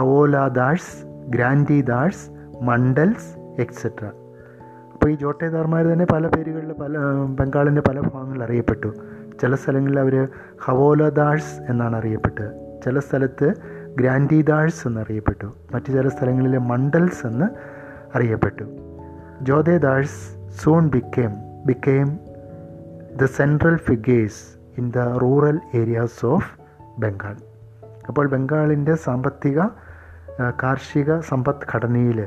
grantee 0.00 1.28
gantidars 1.28 2.30
mandals 2.62 3.38
etcetera 3.60 4.06
അപ്പോൾ 4.92 5.10
ഈ 5.10 5.14
ജോട്ടേദാർമാർ 5.14 5.84
തന്നെ 5.84 6.04
പല 6.04 6.26
പേരുകളിൽ 6.26 6.72
പല 6.72 6.98
ബംഗാളിന്റെ 7.26 7.80
പല 7.80 8.00
ഭാഗങ്ങളിൽ 8.00 8.42
അറിയപ്പെട്ടു. 8.42 8.94
ചില 9.40 9.54
സ്ഥലങ്ങളിൽ 9.54 10.00
അവർ 10.00 10.28
ഹവോലദാഴ്സ് 10.60 11.60
എന്നാണ് 11.70 11.96
അറിയപ്പെട്ടത്. 11.96 12.80
ചില 12.84 12.98
സ്ഥലത്ത് 12.98 13.54
ഗ്രാൻഡിദാഴ്സ് 13.98 14.88
എന്നറിയപ്പെട്ടു 14.88 15.46
മറ്റു 15.74 15.92
ചില 15.92 16.08
സ്ഥലങ്ങളിൽ 16.08 16.58
മണ്ടൽസ് 16.58 17.26
എന്ന് 17.26 17.44
അറിയപ്പെട്ടു. 18.16 18.64
Jotedars 19.42 20.36
soon 20.62 20.88
became 20.88 21.30
became 21.66 22.18
the 23.22 23.24
central 23.24 23.76
figures 23.76 24.58
in 24.78 24.90
the 24.90 24.98
rural 24.98 25.60
areas 25.74 26.26
of 26.26 26.57
Bengal. 26.98 27.36
അപ്പോൾ 28.08 28.28
ബംഗാളിന്റെ 28.28 28.94
സാമ്പത്തിക 28.94 29.60
കാർഷിക 30.62 31.20
സമ്പദ് 31.20 31.66
ഘടനയിൽ 31.74 32.26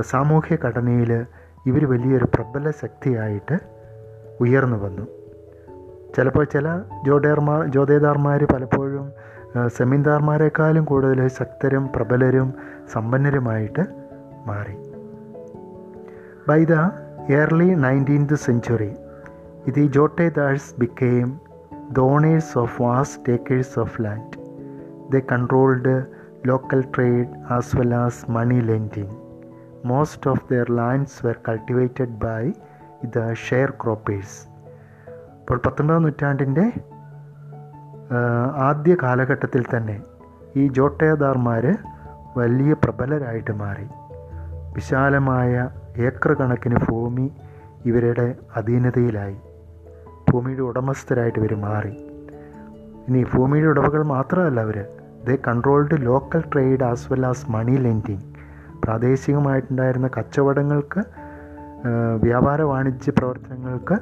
സാമൂഹ്യ 0.00 0.56
ഘടനയിൽ 0.64 1.26
ഇവർ 1.66 1.84
വലിയൊരു 1.90 2.24
പ്രബല 2.24 2.70
ശക്തിയായിട്ട് 2.70 3.58
ഉയർന്നു 4.40 4.76
വന്നു. 4.76 5.06
ചിലപ്പോൾ 6.16 6.44
ചില 6.44 6.80
ജോഡേർമാർ 7.06 7.66
ജോതേദാർമാർ 7.66 8.44
പലപ്പോഴും 8.44 9.12
സെമീന്ദാർമാരെക്കാളും 9.66 10.84
കൂടുതൽ 10.84 11.28
ശക്തരും 11.28 11.90
പ്രബലരും 11.96 12.54
സമ്പന്നരുമായിട്ട് 12.92 13.82
മാറി. 14.46 14.76
By 16.48 16.64
the 16.64 16.72
early 17.28 17.68
nineteenth 17.84 18.34
century 18.34 18.92
ഇത് 19.66 19.80
jotedars 19.80 20.80
became 20.80 21.43
the 21.92 21.98
of 21.98 22.56
of 22.56 22.82
vast 22.82 23.22
tracts 23.28 23.78
of 23.78 24.02
land 24.02 24.38
the 25.12 25.22
controlled 25.32 26.04
local 26.46 26.84
trade 26.96 27.28
as 27.50 27.76
well 27.76 27.94
as 27.94 28.30
money 28.30 28.60
lending 28.60 29.16
most 29.84 30.30
of 30.30 30.44
their 30.50 30.70
lands 30.70 31.26
were 31.26 31.36
cultivated 31.48 32.08
by 32.08 32.52
the 33.04 33.32
sharecroppers 33.70 34.48
ഇപ്പോൾ 35.40 35.60
പത്തൊൻപതാം 35.66 36.02
നൂറ്റാണ്ടിന്റെ 36.02 36.72
ആദ്യ 38.56 38.96
കാലഘട്ടത്തിൽ 39.02 39.64
തന്നെ 39.76 40.02
ഈ 40.56 40.68
ജോട്ടേദാർമാർ 40.68 41.78
വലിയ 42.36 42.72
പ്രബലരായിട്ട് 42.72 43.52
മാറി. 43.52 43.86
വിശാലമായ 44.74 45.70
ഏക്കർ 45.96 46.32
കണക്കിന് 46.32 46.76
ഭൂമി 46.88 47.32
ഇവരുടെ 47.84 48.34
അധീനതയിലായി. 48.56 49.36
ഭൂമിയുടെ 50.34 50.62
ഉടമസ്ഥരായിട്ട് 50.70 51.38
ഇവർ 51.38 51.52
മാറി. 51.64 51.94
ഇനി 53.08 53.20
ഭൂമിയുടെ 53.34 53.68
ഉടമകൾ 53.72 54.02
മാത്രമല്ല 54.14 54.60
അവർ 54.66 54.76
they 55.26 55.34
controlled 55.48 55.96
local 56.06 56.42
trade 56.52 56.84
as 56.90 57.06
well 57.12 57.24
as 57.26 57.50
money 57.56 57.76
lending 57.86 58.24
പ്രാദേശികമായിട്ടുണ്ടായിരുന്ന 58.84 60.08
കച്ചവടങ്ങൾക്ക് 60.16 61.02
വ്യാപാര 62.24 62.62
വാണിജ്യ 62.70 63.12
പ്രവർത്തനങ്ങൾക്ക് 63.18 63.96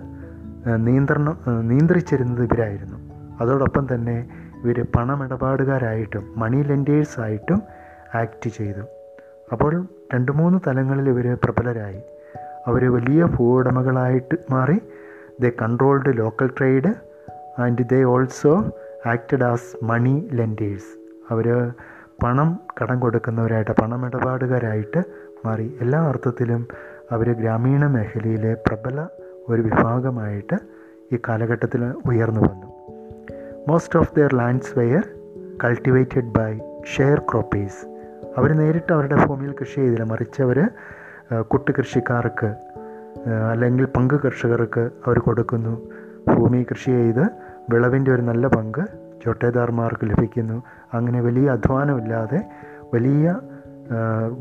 നിയന്ത്രണം 0.86 1.36
നിയന്ത്രിച്ചിരുന്നത് 1.68 2.42
ഇവരായിരുന്നു. 2.48 2.98
അതോടൊപ്പം 3.40 3.84
തന്നെ 3.92 4.16
ഇവർ 4.62 4.78
പണമിടപാടുകാരായിട്ടും 4.96 6.24
മണി 6.36 6.60
ലെൻഡേഴ്സായിട്ടും 6.68 7.60
ആക്ട് 8.20 8.48
ചെയ്തു. 8.58 8.84
അപ്പോൾ 9.52 9.72
രണ്ട് 10.14 10.32
മൂന്ന് 10.40 10.58
തലങ്ങളിൽ 10.66 11.06
ഇവർ 11.12 11.26
പ്രബലരായി. 11.44 12.02
അവർ 12.68 12.82
വലിയ 12.96 13.22
ഭൂവുടമകളായിട്ട് 13.36 14.36
മാറി. 14.54 14.78
They 15.40 15.52
controlled 15.62 16.18
local 16.18 16.50
trade 16.58 16.94
and 17.60 17.88
they 17.88 18.02
also 18.02 18.72
acted 19.06 19.44
as 19.44 19.84
money 19.84 20.28
lenders 20.32 20.90
അവർ 21.30 21.72
പണം 22.22 22.60
കടം 22.80 23.00
കൊടുക്കുന്നവരായിട്ട് 23.00 23.70
പണമിടപാടുകാരായിട്ട് 23.70 25.02
മാറി. 25.46 25.78
എല്ലാ 25.80 26.08
അർത്ഥത്തിലും 26.08 26.68
അവർ 27.10 27.32
ഗ്രാമീണ 27.32 27.86
മേഖലയിലെ 27.86 28.54
പ്രബല 28.54 29.06
ഒരു 29.48 29.62
വിഭാഗമായിട്ട് 29.62 30.56
ഈ 31.12 31.18
കാലഘട്ടത്തിൽ 31.28 31.84
ഉയർന്നു 31.84 32.40
വന്നു. 32.40 32.66
Most 33.68 33.98
of 33.98 34.14
their 34.16 34.34
lands 34.34 34.78
were 34.78 35.02
cultivated 35.64 36.32
by 36.38 36.58
sharecroppers 37.18 37.86
അവർ 38.38 38.52
നേരിട്ട് 38.52 38.92
അവരുടെ 38.92 39.26
ഭൂമിയിൽ 39.26 39.54
കൃഷി 39.60 39.74
ചെയ്തില്ല. 39.74 40.04
മറിച്ച് 40.04 40.42
അവർ 40.42 40.68
കുട്ടി 41.40 41.72
കൃഷിക്കാർക്ക് 41.78 42.54
അല്ലെങ്കിൽ 43.26 43.84
പങ്ക് 43.84 44.14
കർഷകർക്ക് 44.14 44.90
അവർ 45.06 45.18
കൊടുക്കുന്നു. 45.18 45.80
ഭൂമി 46.34 46.66
കൃഷി 46.70 46.90
ചെയ്ത് 46.90 47.24
വിളവിന്റെ 47.70 48.10
ഒരു 48.14 48.22
നല്ല 48.22 48.46
പങ്ക് 48.46 48.84
ചൊട്ടേദാർമാർക്ക് 49.24 50.10
ലഭിക്കുന്നു. 50.10 50.62
അങ്ങനെ 50.94 51.20
വലിയ 51.20 51.50
അധ്വാനമില്ലാതെ 51.50 52.44
വലിയ 52.94 53.36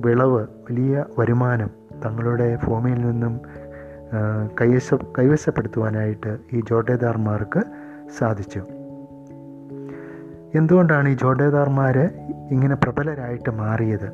വിളവ് 0.06 0.48
വലിയ 0.70 1.06
വരുമാനം 1.20 1.70
തങ്ങളുടെ 2.06 2.58
ഭൂമിയിൽ 2.68 3.02
നിന്നും 3.02 3.42
കൈവശ 4.62 4.94
കൈവശപ്പെടുത്തുവാനായിട്ട് 4.94 6.38
ഈ 6.54 6.62
ജോട്ടേദാർമാർക്ക് 6.70 7.62
സാധിച്ചു. 8.18 8.64
എന്തുകൊണ്ടാണ് 10.56 11.10
ഈ 11.10 11.14
ജോട്ടേദാർമാർ 11.14 11.98
ഇങ്ങനെ 12.52 12.76
പ്രബലരായിട്ട് 12.76 13.50
മാറിയത്? 13.50 14.10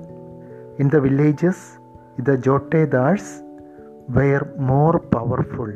In 0.79 0.89
the 0.89 0.95
villages 0.95 1.67
the 2.21 2.35
jotedars 2.35 3.46
were 4.09 4.45
more 4.59 4.95
powerful 5.15 5.71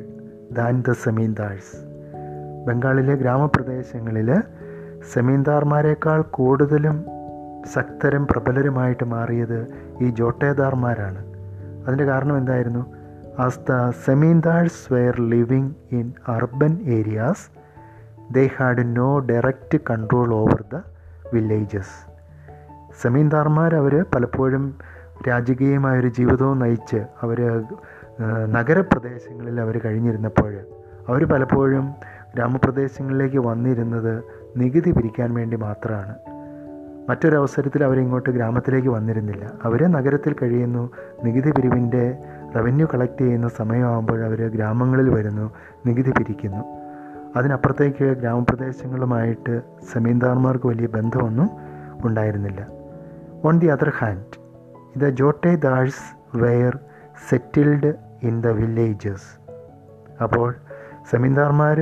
than 0.52 0.82
the 0.82 0.92
zamindars 0.92 1.74
ബംഗാളിലെ 2.68 3.16
ഗ്രാമപ്രദേശങ്ങളിൽ 3.16 4.30
സെമീന്ദാർമാരെക്കാൾ 5.14 6.22
കൂടുതലും 6.30 6.98
ശക്തരും 7.74 8.28
പ്രബലരുമായിട്ട് 8.28 9.04
മാറിയത് 9.04 9.60
ഈ 10.02 10.10
ജോട്ടേദാർമാരാണ് 10.10 11.22
അതിന്റെ 11.86 12.06
കാരണം 12.06 12.38
എന്തായിരുന്നു? 12.38 12.84
As 13.40 13.60
the 13.70 13.90
zamindars 14.06 14.94
were 14.94 15.22
living 15.22 15.72
in 15.92 16.14
urban 16.28 16.80
areas 16.90 17.46
they 18.32 18.50
had 18.58 18.98
no 18.98 19.20
direct 19.20 19.78
control 19.90 20.34
over 20.34 20.64
the 20.74 20.82
villages 21.34 21.96
സെമീന്ദാർമാർ 23.02 23.76
അവർ 23.76 24.06
പലപ്പോഴും 24.16 24.66
രാജകീയമായൊരു 25.28 26.08
ജീവിതവും 26.08 26.60
നയിച്ച് 26.60 26.98
അവർ 27.22 27.40
നഗരപ്രദേശങ്ങളിൽ 28.50 29.62
അവർ 29.62 29.82
കഴിഞ്ഞിരുന്നപ്പോൾ 29.86 30.58
അവർ 31.08 31.26
പലപ്പോഴും 31.26 31.94
ഗ്രാമപ്രദേശങ്ങളിലേക്ക് 32.36 33.38
വന്നിരുന്നത് 33.38 34.24
നികുതി 34.58 34.92
പിരിക്കാൻ 34.92 35.34
വേണ്ടി 35.34 35.58
മാത്രമാണ്. 35.58 36.16
മറ്റൊരവസരത്തിൽ 37.10 37.84
അവരിങ്ങോട്ട് 37.84 38.30
ഗ്രാമത്തിലേക്ക് 38.30 38.88
വന്നിരുന്നില്ല. 38.88 39.52
അവർ 39.64 39.92
നഗരത്തിൽ 39.92 40.36
കഴിയുന്നു 40.42 40.90
നികുതി 41.24 41.52
പിരിവിന്റെ 41.52 42.18
റവന്യൂ 42.56 42.88
കളക്ട് 42.94 43.22
ചെയ്യുന്ന 43.22 43.48
സമയമാകുമ്പോൾ 43.48 44.26
അവർ 44.26 44.50
ഗ്രാമങ്ങളിൽ 44.52 45.10
വരുന്നു 45.10 45.52
നികുതി 45.86 46.12
പിരിക്കുന്നു. 46.12 46.64
അതിനപ്പുറത്തേക്ക് 47.38 48.06
ഗ്രാമപ്രദേശങ്ങളുമായിട്ട് 48.06 49.62
സെമീന്ദാർമാർക്ക് 49.94 50.68
വലിയ 50.68 50.88
ബന്ധമൊന്നും 50.88 51.50
ഉണ്ടായിരുന്നില്ല. 52.06 52.68
On 53.46 53.60
the 53.60 53.66
other 53.66 53.92
hand 53.98 54.42
the 55.00 55.10
jotedars 55.56 56.38
were 56.38 56.80
settled 57.30 58.11
in 58.24 58.42
the 58.42 58.48
villages. 58.48 59.30
അപ്പോൾ 60.24 60.56
സെമിന്ദാർമാർ 61.12 61.78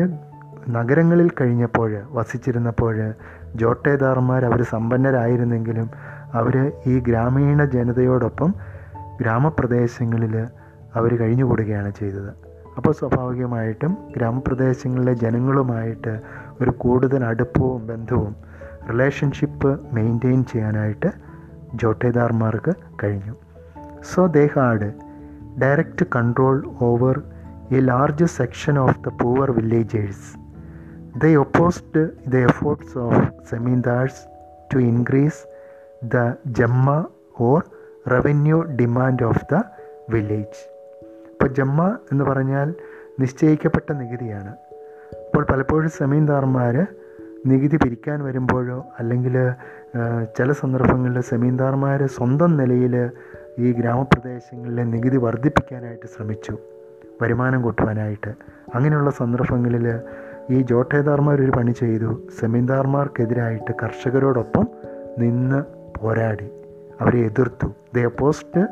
നഗരങ്ങളിൽ 0.69 1.31
കഴിഞ്ഞപ്പോൾ 1.41 2.01
വസിച്ചിരുന്നപ്പോൾ 2.09 3.13
ജോട്ടേദാർമാർ 3.55 4.45
അവർ 4.45 4.61
സമ്പന്നരായിരുന്നെങ്കിലും 4.63 5.89
അവർ 6.33 6.71
ഈ 6.87 6.99
ഗ്രാമീണ 6.99 7.65
ജനതയോടൊപ്പം 7.65 8.55
ഗ്രാമപ്രദേശങ്ങളിൽ 9.21 10.47
അവർ 10.95 11.15
കഴിഞ്ഞുകൂടുകയാണ് 11.15 11.91
ചെയ്തത്. 11.99 12.29
അപ്പോൾ 12.77 12.91
സ്വാഭാവികമായിട്ടും 12.91 13.97
ഗ്രാമപ്രദേശങ്ങളിലെ 14.17 15.13
ജനങ്ങളുമായിട്ട് 15.13 16.19
ഒരു 16.61 16.69
കൂടുതൽ 16.69 17.25
അടുപ്പവും 17.25 17.87
ബന്ധവും 17.87 18.35
റിലേഷൻഷിപ്പ് 18.89 19.95
മെയിന്റെയിൻ 19.95 20.43
ചെയ്യാനായിട്ട് 20.43 21.11
ജോട്ടേദാർമാർക്ക് 21.75 22.73
കഴിഞ്ഞു. 23.03 23.35
So 24.13 24.25
they 24.25 24.49
had 24.55 25.08
direct 25.59 26.05
control 26.15 26.57
over 26.81 27.17
a 27.71 27.79
large 27.79 28.25
section 28.25 28.79
of 28.79 28.99
the 28.99 29.11
poor 29.21 29.51
villagers 29.51 30.27
they 31.21 31.31
opposed 31.43 31.95
the 32.31 32.39
efforts 32.49 32.91
of 33.05 33.13
zamindars 33.49 34.17
to 34.71 34.77
increase 34.91 35.39
the 36.13 36.25
jama 36.59 36.89
or 37.39 37.59
revenue 38.11 38.61
demand 38.61 39.23
of 39.23 39.43
the 39.53 39.61
village 40.09 40.61
ഇപ്പോൾ 41.31 41.49
ജമ്മ 41.53 41.97
എന്ന് 42.11 42.23
പറഞ്ഞാൽ 42.23 42.73
നിശ്ചയിക്കപ്പെട്ട 43.19 43.91
നികുതിയാണ്. 43.91 44.51
അപ്പോൾ 45.25 45.43
പലപ്പോഴും 45.43 45.89
സെമീന്ദാർമാർ 45.89 46.75
നികുതി 47.45 47.77
പിരിക്കാൻ 47.77 48.23
വരുമ്പോഴോ 48.23 48.85
അല്ലെങ്കിൽ 48.99 49.35
ചില 50.37 50.51
സന്ദർഭങ്ങളിൽ 50.51 51.21
സെമീന്ദാർമാർ 51.21 52.05
സ്വന്തം 52.05 52.57
നിലയിൽ 52.57 52.95
ഈ 53.59 53.71
ഗ്രാമപ്രദേശങ്ങളിലെ 53.71 54.83
നികുതി 54.83 55.17
വർദ്ധിപ്പിക്കാനായിട്ട് 55.17 56.05
ശ്രമിച്ചു 56.05 56.57
വരുമാനം 57.21 57.61
കൂട്ടുവാനായിട്ട്. 57.61 58.33
അങ്ങനെയുള്ള 58.75 59.09
സന്ദർഭങ്ങളിൽ 59.09 59.99
ഈ 60.49 60.61
ജോട്ടേദാർമാർ 60.61 61.41
ഒരു 61.41 61.51
പണി 61.51 61.71
ചെയ്തു. 61.71 62.21
സെമീന്ദാർമാർക്കെതിരായിട്ട് 62.39 63.71
കർഷകരോടൊപ്പം 63.83 64.67
നിന്ന് 65.19 65.63
പോരാടി. 65.99 66.49
അവരെ 67.01 67.19
എതിർത്തു. 67.19 67.67
The 67.95 68.05
opposed 68.19 68.67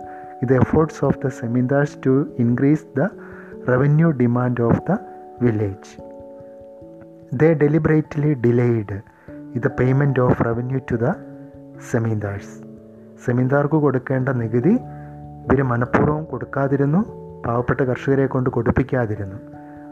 the 0.45 0.53
efforts 0.53 1.05
of 1.05 1.19
the 1.25 1.27
zamindars 1.27 1.97
to 2.05 2.27
increase 2.39 2.85
the 2.97 3.07
revenue 3.69 4.11
demand 4.11 4.61
of 4.61 4.81
the 4.91 4.97
village 5.41 6.01
the 7.33 7.43
deliberately 7.43 8.33
delayed 8.33 9.01
ഇത് 9.55 9.67
payment 9.67 10.19
of 10.19 10.45
revenue 10.45 10.79
to 10.91 10.95
the 10.95 11.13
zamindars 11.91 12.66
സെമീന്ദാർക്ക് 13.25 13.75
കൊടുക്കേണ്ട 13.75 14.29
നികുതി 14.29 14.73
ഇവർ 15.47 15.63
മനഃപൂർവം 15.63 16.23
കൊടുക്കാതിരുന്നു 16.23 16.97
പാവപ്പെട്ട 17.45 17.81
കർഷകരെ 17.81 18.25
കൊണ്ട് 18.25 18.49
കൊടുപ്പിക്കാതിരുന്നു. 18.49 19.35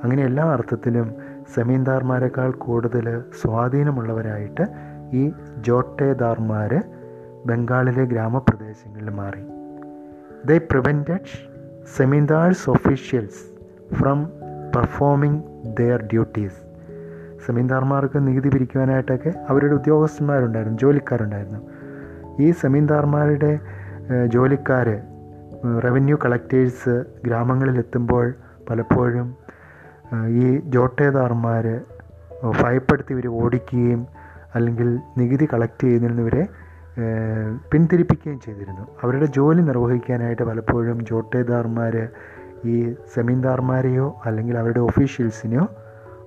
അങ്ങനെ 0.03 0.23
എല്ലാ 0.23 0.51
അർത്ഥത്തിലും 0.51 1.15
സെമീന്ദാർമാരെക്കാൾ 1.53 2.51
കൂടുതൽ 2.51 3.23
സ്വാധീനമുള്ളവരായിട്ട് 3.41 4.67
ഈ 5.13 5.31
ജോട്ടേദാർമാർ 5.57 6.83
ബംഗാളിലെ 7.45 8.05
ഗ്രാമപ്രദേശങ്ങളിൽ 8.05 9.09
മാറി. 9.09 9.43
They 10.45 10.57
prevented 10.57 11.55
zamindars 11.97 12.69
officials 12.69 13.43
from 13.95 14.25
performing 14.75 15.41
their 15.65 16.01
duties 16.01 16.59
സെമീന്ദാർമാർക്ക് 17.45 18.27
നികുതി 18.27 18.49
പിരിക്കുവാനായിട്ടൊക്കെ 18.49 19.33
അവരുടെ 19.49 19.73
ഉദ്യോഗസ്ഥന്മാരുണ്ടായിരുന്നു 19.73 20.77
ജോലിക്കാരുണ്ടായിരുന്നു. 20.77 21.74
ഈ 22.39 22.51
സെമീന്ദാർമാരുടെ 22.51 23.59
ജോലിക്കാർ 24.27 25.01
റവന്യൂ 25.79 26.17
കളക്ടേഴ്സ് 26.25 27.03
ഗ്രാമങ്ങളിലെത്തുമ്പോൾ 27.25 28.33
പലപ്പോഴും 28.69 29.37
ഈ 30.27 30.59
ജോട്ടേദാർമാർ 30.59 31.81
ഭയപ്പെടുത്തി 32.61 33.13
ഇവർ 33.13 33.27
ഓടിക്കുകയും 33.27 34.07
അല്ലെങ്കിൽ 34.55 34.99
നികുതി 35.17 35.47
കളക്ട് 35.53 35.83
ചെയ്യുന്നതിൽ 35.83 36.21
ഇവരെ 36.21 36.47
പിന്തിരിപ്പിക്കുകയും 37.71 38.39
ചെയ്തിരുന്നു. 38.39 38.87
അവരുടെ 39.01 39.25
ജോലി 39.25 39.61
നിർവഹിക്കാനായിട്ട് 39.61 40.43
പലപ്പോഴും 40.43 41.05
ജോട്ടേദാർമാർ 41.05 42.09
ഈ 42.65 42.95
സെമീന്ദാർമാരെയോ 43.15 44.15
അല്ലെങ്കിൽ 44.25 44.57
അവരുടെ 44.57 44.79
ഓഫീഷ്യൽസിനെയോ 44.79 45.67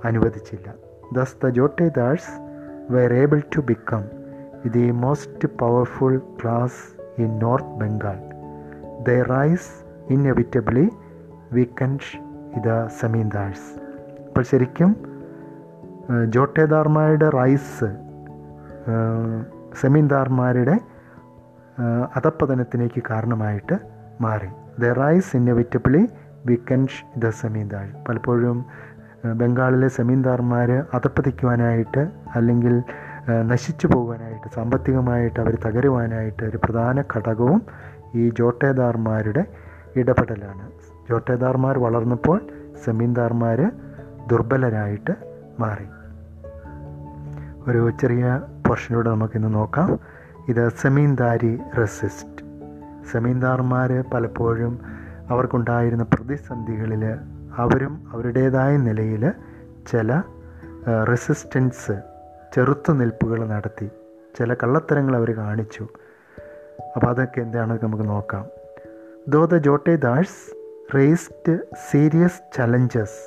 അനുവദിച്ചില്ല. 0.04 0.74
Thus 1.14 1.36
the 1.44 1.48
jotedars 1.48 2.32
were 2.90 3.14
able 3.14 3.40
to 3.56 3.60
become 3.60 4.17
the 4.66 4.90
most 4.90 5.48
powerful 5.58 6.20
class 6.42 7.00
in 7.18 7.38
North 7.38 7.68
Bengal 7.68 8.16
the 9.02 9.10
rise 9.10 9.84
inevitably 10.10 10.88
weakened 11.52 12.00
ഇത് 12.56 12.88
സെമീന്ദാഴ്സ് 13.00 13.80
അപ്പോൾ 14.28 14.42
ശരിക്കും 14.42 14.96
ജോട്ടേദാർമാരുടെ 16.28 17.28
റൈസ് 17.28 17.84
സെമീന്ദാർമാരുടെ 19.80 20.80
അധപ്പതനത്തിലേക്ക് 22.16 23.02
കാരണമായിട്ട് 23.10 23.78
മാറി. 24.20 24.46
The 24.80 24.84
rise 24.84 25.36
inevitably 25.36 26.08
weakened 26.46 27.18
the 27.18 27.28
zamindar 27.28 27.88
പലപ്പോഴും 28.08 28.64
ബംഗാളിലെ 29.34 29.88
സെമീന്ദാർമാർ 29.88 30.84
അധപ്പതിക്കുവാനായിട്ട് 30.94 32.10
അല്ലെങ്കിൽ 32.34 32.82
നശിച്ചു 33.30 33.86
പോകാനായിട്ട് 33.86 34.54
സാമ്പത്തികമായിട്ട് 34.54 35.40
അവർ 35.40 35.58
തകരുവാനായിട്ട് 35.66 36.42
ഒരു 36.42 36.56
പ്രധാന 36.56 37.04
ഘടകവും 37.16 37.62
ഈ 38.14 38.28
ജോട്ടേദാർമാരുടെ 38.28 39.44
ഇടപെടലാണ്. 39.96 40.70
ജോട്ടേദാർമാർ 41.10 41.78
വളർന്നപ്പോൾ 41.78 42.40
സെമീന്ദാർമാർ 42.84 43.72
ദുർബലരായിട്ട് 44.26 45.10
മാറി. 45.60 45.84
ഒരു 47.70 47.92
ചെറിയ 48.00 48.42
പോർഷനിലൂടെ 48.66 49.10
നമുക്കിന്ന് 49.10 49.54
നോക്കാം. 49.54 49.98
ഇത് 50.48 50.68
സെമീന്ദാരി 50.68 51.60
റെസിസ്റ്റ്. 51.78 52.44
സെമീന്ദാർമാർ 53.12 54.04
പലപ്പോഴും 54.14 54.80
അവർക്കുണ്ടായിരുന്ന 55.30 56.02
പ്രതിസന്ധികളിൽ 56.02 57.04
അവരും 57.56 58.04
അവരുടേതായ 58.12 58.76
നിലയിൽ 58.76 59.32
ചില 59.86 60.22
റെസിസ്റ്റൻസ് 61.08 62.17
ചെറുത്തുനിൽപ്പുകൾ 62.54 63.46
നടത്തി. 63.46 63.90
ചില 64.38 64.54
കള്ളത്തരങ്ങൾ 64.54 65.16
അവർ 65.16 65.30
കാണിച്ചു. 65.36 65.86
അപ്പോൾ 66.94 67.06
അതൊക്കെ 67.06 67.40
എന്താണെന്ന് 67.40 67.78
നമുക്ക് 67.82 68.08
നോക്കാം. 68.08 68.46
Though 69.28 69.44
the 69.44 69.56
jotedars 69.56 70.56
raised 70.96 71.58
serious 71.90 72.40
challenges. 72.56 73.18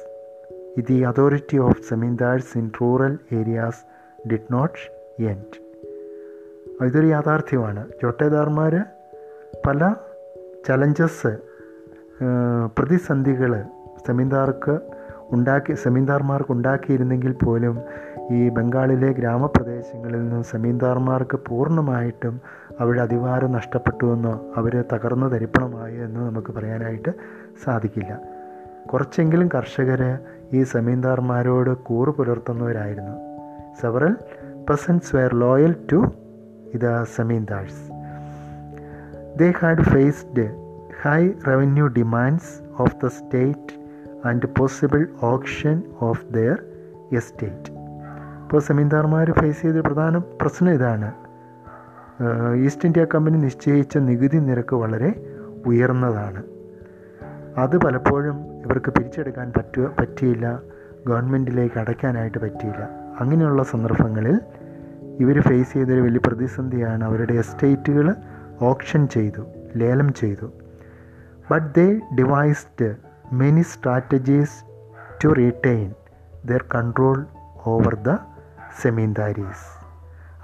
The 0.89 0.99
authority 1.01 1.57
of 1.57 1.81
zamindars 1.89 2.57
in 2.57 2.71
rural 2.81 3.17
areas 3.33 3.81
did 4.29 4.47
not 4.51 4.79
end. 5.21 5.57
ഇതൊരു 6.85 7.07
യാഥാർത്ഥ്യമാണ്. 7.07 7.87
ജോട്ടേദാർമാർ 8.03 8.73
പല 9.67 9.95
ചലഞ്ചസ് 10.67 11.37
പ്രതിസന്ധികൾ 12.77 13.63
സെമീന്ദാർക്ക് 14.07 14.79
ഉണ്ടാക്കി 15.31 15.73
സെമീന്ദാർമാർക്ക് 15.73 16.51
ഉണ്ടാക്കിയിരുന്നെങ്കിൽ 16.51 17.35
പോലും 17.43 17.79
ഈ 18.31 18.49
ബംഗാളിലെ 18.49 19.11
ഗ്രാമപ്രദേശങ്ങളിൽ 19.11 20.21
നിന്നും 20.21 20.43
സമീന്ദാർമാർക്ക് 20.43 21.39
പൂർണമായിട്ടും 21.47 22.41
അവരുടെ 22.79 23.01
അധികാരം 23.01 23.51
നഷ്ടപ്പെട്ടുവെന്നോ 23.51 24.53
അവർ 24.55 24.83
തകർന്നു 24.93 25.27
തരിപ്പണമായി 25.27 25.97
എന്ന് 25.97 26.19
നമുക്ക് 26.19 26.51
പറയാനായിട്ട് 26.51 27.13
സാധിക്കില്ല. 27.63 28.19
കുറച്ചെങ്കിലും 28.93 29.49
കർഷകർ 29.55 30.19
ഈ 30.53 30.63
സമീന്ദാർമാരോട് 30.63 31.69
കൂറ് 31.69 32.09
പുലർത്തുന്നവരായിരുന്നു. 32.09 33.15
Several 33.81 34.15
persons 34.69 35.15
were 35.15 35.35
loyal 35.35 35.75
to 35.91 36.11
ഇത് 36.73 37.03
zamindars 37.15 37.91
they 39.37 39.53
had 39.59 39.81
faced 39.81 40.45
high 41.01 41.29
revenue 41.47 41.87
demands 41.87 42.81
of 42.81 42.95
the 43.03 43.07
state 43.07 43.80
and 44.25 44.47
possible 44.57 45.07
auction 45.21 45.81
of 46.01 46.25
their 46.33 46.57
estate 47.13 47.71
ഇപ്പോൾ 48.43 48.61
സെമീന്ദാർമാർ 48.61 49.31
ഫേസ് 49.31 49.61
ചെയ്ത 49.61 49.75
പ്രധാന 49.75 50.17
പ്രശ്നം 50.17 50.73
ഇതാണ്. 50.73 51.11
ഈസ്റ്റ് 52.55 52.85
ഇന്ത്യ 52.85 53.05
കമ്പനി 53.05 53.37
നിശ്ചയിച്ച 53.37 53.97
നികുതി 53.97 54.37
നിരക്ക് 54.37 54.75
വളരെ 54.75 55.09
ഉയർന്നതാണ്. 55.65 56.43
അത് 57.57 57.77
പലപ്പോഴും 57.77 58.37
ഇവർക്ക് 58.65 58.91
പിരിച്ചെടുക്കാൻ 58.91 59.53
പറ്റുക 59.57 59.91
പറ്റിയില്ല 59.99 60.59
ഗവൺമെന്റിലേക്ക് 61.07 61.79
അടയ്ക്കാനായിട്ട് 61.79 62.37
പറ്റിയില്ല. 62.37 62.89
അങ്ങനെയുള്ള 63.19 63.63
സന്ദർഭങ്ങളിൽ 63.63 64.39
ഇവർ 65.19 65.41
ഫേസ് 65.41 65.73
ചെയ്തൊരു 65.73 66.01
വലിയ 66.01 66.19
പ്രതിസന്ധിയാണ് 66.27 67.03
അവരുടെ 67.03 67.33
എസ്റ്റേറ്റുകൾ 67.33 68.15
ഓപ്ഷൻ 68.61 69.07
ചെയ്തു 69.07 69.41
ലേലം 69.75 70.13
ചെയ്തു. 70.13 70.47
But 71.51 71.75
they 71.75 71.99
devised 72.19 73.10
many 73.33 73.61
strategies 73.61 74.65
to 75.23 75.27
retain 75.27 75.93
their 76.45 76.65
control 76.75 77.25
over 77.65 77.95
the 77.95 78.17
zamindaris 78.81 79.67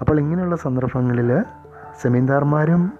അപ്പോൾ 0.00 0.20
ഇങ്ങനെയുള്ള 0.20 0.56
സന്ദർഭങ്ങളിൽ 0.56 1.42
സെമീന്ദാർമാരും 2.00 2.92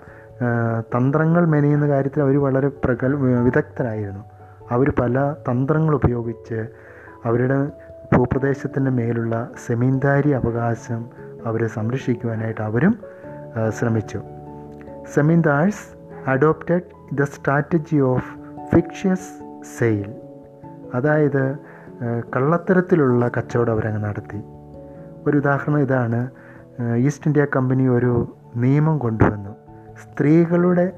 തന്ത്രങ്ങൾ 0.97 1.47
മെനയുന്ന 1.47 1.89
കാര്യത്തിൽ 1.89 2.23
അവർ 2.23 2.43
വളരെ 2.43 2.69
പ്രഗൽ 2.69 3.15
വിദഗ്ധരായിരുന്നു. 3.17 4.25
അവർ 4.71 4.93
പല 5.01 5.35
തന്ത്രങ്ങൾ 5.51 5.95
ഉപയോഗിച്ച് 5.95 6.69
അവരുടെ 7.25 7.59
ഭൂപ്രദേശത്തിന്റെ 8.17 8.91
മേലുള്ള 8.91 9.49
സെമീന്ദാരി 9.67 10.31
അവകാശം 10.31 11.07
അവരെ 11.47 11.67
സംരക്ഷിക്കുവാനായിട്ട് 11.67 12.61
അവരും 12.61 12.99
ശ്രമിച്ചു. 13.79 14.21
Zamindars 15.15 15.85
adopted 16.31 16.83
the 17.13 17.23
strategy 17.23 17.97
of 17.97 18.31
fictitious 18.75 19.48
sale. 19.63 20.15
അതായത് 20.95 21.57
കള്ളത്തരത്തിലുള്ള 22.37 23.29
കച്ചവടം 23.29 23.73
അവരങ്ങ് 23.73 24.05
നടത്തി. 24.05 24.43
ഒരു 25.27 25.37
ഉദാഹരണം 25.37 25.81
ഇതാണ് 25.81 26.31
ഈസ്റ്റ് 26.97 27.29
ഇന്ത്യ 27.29 27.47
കമ്പനി 27.57 27.87
ഒരു 27.89 28.37
നിയമം 28.57 28.99
കൊണ്ടുവന്നു. 28.99 29.51
സ്ത്രീകളുടെ 30.03 30.93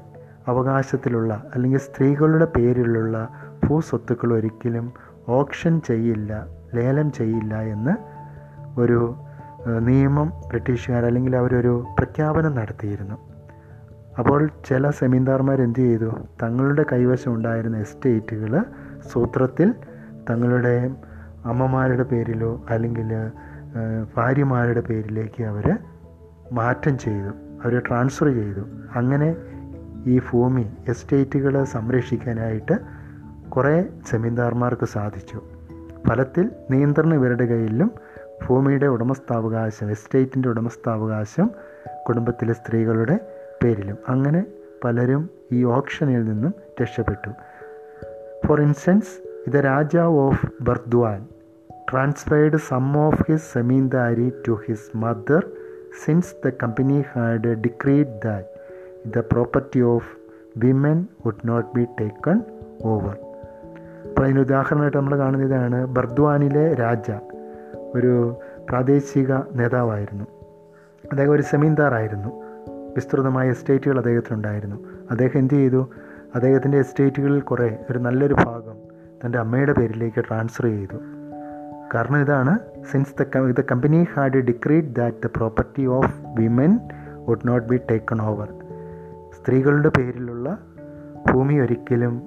അവകാശത്തിലുള്ള 0.47 1.43
അല്ലെങ്കിൽ 1.55 1.79
സ്ത്രീകളുടെ 1.79 2.45
പേരിലുള്ള 2.45 3.29
ഭൂസ്വത്തുക്കൾ 3.67 4.33
ഒരിക്കലും 4.33 4.93
ഓപ്ഷൻ 5.27 5.81
ചെയ്യില്ല 5.81 6.47
ലേലം 6.75 7.11
ചെയ്യില്ല 7.11 7.61
എന്ന് 7.61 7.95
ഒരു 8.79 9.15
നിയമം 9.79 10.33
ബ്രിട്ടീഷുകാർ 10.47 11.05
അല്ലെങ്കിൽ 11.05 11.35
അവരൊരു 11.35 11.85
പ്രഖ്യാപനം 11.97 12.55
നടത്തിയിരുന്നു. 12.55 13.30
അപ്പോൾ 14.21 14.49
ചില 14.65 14.89
സെമീന്ദാർമാർ 14.89 15.61
എന്ത് 15.61 15.79
ചെയ്തു? 15.79 16.09
തങ്ങളുടെ 16.43 16.85
കൈവശം 16.91 17.33
ഉണ്ടായിരുന്ന 17.33 17.77
എസ്റ്റേറ്റുകൾ 17.77 18.63
സൂത്രത്തിൽ 19.11 19.73
തങ്ങളുടെ 20.29 20.91
അമ്മമാരുടെ 21.45 22.03
പേരിലോ 22.03 22.65
അല്ലെങ്കിൽ 22.69 23.09
ഭാര്യമാരുടെ 24.17 24.81
പേരിലേക്ക് 24.81 25.43
അവർ 25.43 25.77
മാറ്റം 26.51 26.97
ചെയ്തു. 26.97 27.29
അവർ 27.63 27.81
ട്രാൻസ്ഫർ 27.87 28.27
ചെയ്തു. 28.27 28.61
അങ്ങനെ 28.95 29.35
ഈ 30.05 30.19
ഭൂമി 30.19 30.69
എസ്റ്റേറ്റുകൾ 30.87 31.63
സംരക്ഷിക്കാനായിട്ട് 31.63 32.77
കുറേ 33.49 33.85
സെമീന്ദാർമാർക്ക് 34.09 34.85
സാധിച്ചു. 34.85 35.41
ഫലത്തിൽ 36.07 36.49
നിയന്ത്രണം 36.71 37.13
ഇവരുടെ 37.13 37.45
കയ്യിലും 37.45 37.91
ഭൂമിയുടെ 38.47 38.85
ഉടമസ്ഥാവകാശം 38.85 39.91
എസ്റ്റേറ്റിന്റെ 39.91 40.49
ഉടമസ്ഥാവകാശം 40.49 41.51
കുടുംബത്തിലെ 42.07 42.53
സ്ത്രീകളുടെ 42.53 43.40
പേരിലും 43.63 43.97
അങ്ങനെ 44.07 44.45
പലരും 44.83 45.29
ഈ 45.51 45.63
ഓപ്ഷനിൽ 45.63 46.23
നിന്നും 46.23 46.53
രക്ഷപ്പെട്ടു. 46.81 47.29
ഫോർ 48.47 48.61
ഇൻസ്റ്റൻസ് 48.61 49.21
ദ 49.49 49.57
രാജാവ് 49.57 50.17
of 50.17 50.45
Burdwan 50.61 51.27
transferred 51.91 52.57
some 52.57 52.97
of 52.97 53.31
his 53.31 53.53
zamindari 53.53 54.31
to 54.47 54.51
his 54.51 54.97
mother 54.97 55.45
since 56.03 56.35
the 56.45 56.51
company 56.63 57.03
had 57.13 57.61
decreed 57.61 58.21
that 58.25 58.47
the 59.15 59.19
property 59.19 59.81
of 59.81 60.07
women 60.57 61.07
would 61.25 61.43
not 61.45 61.69
be 61.75 61.87
taken 61.99 62.41
over 62.83 63.17
അപ്പോൾ 64.09 64.23
അതിന് 64.23 64.39
ഉദാഹരണമായിട്ട് 64.39 64.97
നമ്മൾ 64.97 65.17
കാണുന്നതാണ് 65.17 65.85
ബർദ്വാനിലെ 65.85 66.73
രാജ 66.73 67.11
ഒരു 67.95 68.35
പ്രാദേശിക 68.69 69.33
നേതാവായിരുന്നു. 69.51 70.23
അദ്ദേഹം 71.11 71.31
ഒരു 71.31 71.41
സെമീന്ദാറായിരുന്നു. 71.41 72.50
വിസ്തൃതമായ 72.95 73.49
എസ്റ്റേറ്റുകൾ 73.49 73.97
അദ്ദേഹത്തിനുണ്ടായിരുന്നു. 73.97 74.75
അദ്ദേഹം 75.11 75.39
എന്ത് 75.39 75.53
ചെയ്തു? 75.53 75.89
അദ്ദേഹത്തിന്റെ 76.35 76.77
എസ്റ്റേറ്റുകളിൽ 76.77 77.41
കുറേ 77.41 77.77
ഒരു 77.91 77.99
നല്ലൊരു 77.99 78.33
ഭാഗം 78.33 78.77
തന്റെ 79.25 79.39
അമ്മയുടെ 79.39 79.73
പേരിലേക്ക് 79.73 80.23
ട്രാൻസ്ഫർ 80.27 80.65
ചെയ്തു. 80.65 80.97
കാരണം 81.93 82.21
ഇതാണ് 82.21 82.59
since 82.91 83.23
the 83.23 83.25
the 83.59 83.61
company 83.71 84.07
had 84.13 84.37
decreed 84.37 84.95
that 84.95 85.27
the 85.27 85.29
property 85.35 85.85
of 85.85 86.15
women 86.35 86.79
would 87.27 87.47
not 87.47 87.67
be 87.67 87.79
taken 87.91 88.21
over 88.21 88.53
സ്ത്രീകളുടെ 89.39 89.89
പേരിലുള്ള 89.89 90.57
ഭൂമി 91.31 91.53
ഒരിക്കലും 91.53 92.21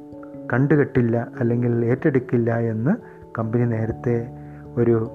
കണ്ടുകെട്ടില്ല 0.53 1.29
അല്ലെങ്കിൽ 1.41 1.85
ഏറ്റെടുക്കില്ല 1.85 2.59
എന്ന് 2.59 2.97
കമ്പനി 3.39 3.65
നേരത്തെ 3.65 4.17
ഒരു 4.77 5.11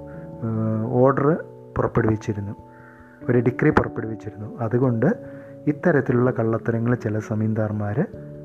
ഓർഡർ 0.85 1.43
പുറപ്പെടുവിച്ചിരുന്നു. 1.77 2.55
ഒരു 3.29 3.39
ഡിഗ്രി 3.39 3.69
പുറപ്പെടുവിച്ചിരുന്നു. 3.69 4.59
അതുകൊണ്ട് 4.59 5.05
ഇത്തരത്തിലുള്ള 5.71 6.29
കള്ളത്തരങ്ങൾ 6.32 6.95
ചില 6.95 7.19
സമീന്ദാർമാർ 7.19 7.97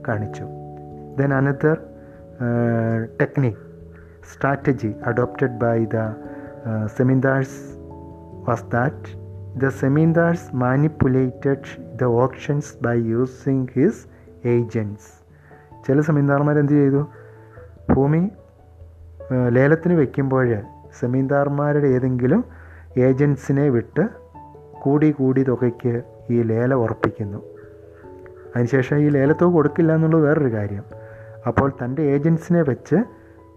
കാണിച്ചു. 0.09 0.47
Then 1.19 1.33
another 1.35 1.77
technique 3.21 3.63
strategy 4.33 4.91
adopted 5.07 5.59
by 5.59 5.79
the 5.85 5.99
zamindars 6.97 7.59
was 8.49 8.67
that 8.73 9.11
the 9.61 9.69
zamindars 9.81 10.49
manipulated 10.57 11.69
the 12.01 12.05
auctions 12.23 12.73
by 12.83 12.97
using 13.15 13.67
his 13.75 14.03
agents 14.49 15.11
ചില 15.87 16.01
സെമീന്ദാർമാർ 16.01 16.59
എന്ത് 16.59 16.73
ചെയ്തു? 16.73 17.03
ഭൂമി 17.95 18.23
ലേലത്തിന് 19.49 19.95
വയ്ക്കുമ്പോൾ 19.95 20.49
സെമീന്ദാർമാരുടെ 21.01 21.89
ഏതെങ്കിലും 21.97 22.45
ഏജൻസിനെ 22.99 23.67
വിട്ട് 23.69 24.05
കൂടി 24.83 25.09
കൂടി 25.11 25.43
തുകയ്ക്ക് 25.43 25.95
ഈ 26.31 26.43
ലേലം 26.43 26.79
ഉറപ്പിക്കുന്നു. 26.79 27.39
അതിനുശേഷം 28.57 28.99
ഈ 28.99 29.09
ലേലത്തോ 29.09 29.55
കൊടുക്കില്ല 29.55 29.95
എന്നുള്ളത് 29.95 30.23
വേറൊരു 30.23 30.53
കാര്യം. 30.53 30.85
അപ്പോൾ 31.47 31.73
തന്റെ 31.85 32.03
ഏജൻസിനെ 32.03 32.63
വെച്ച് 32.63 32.97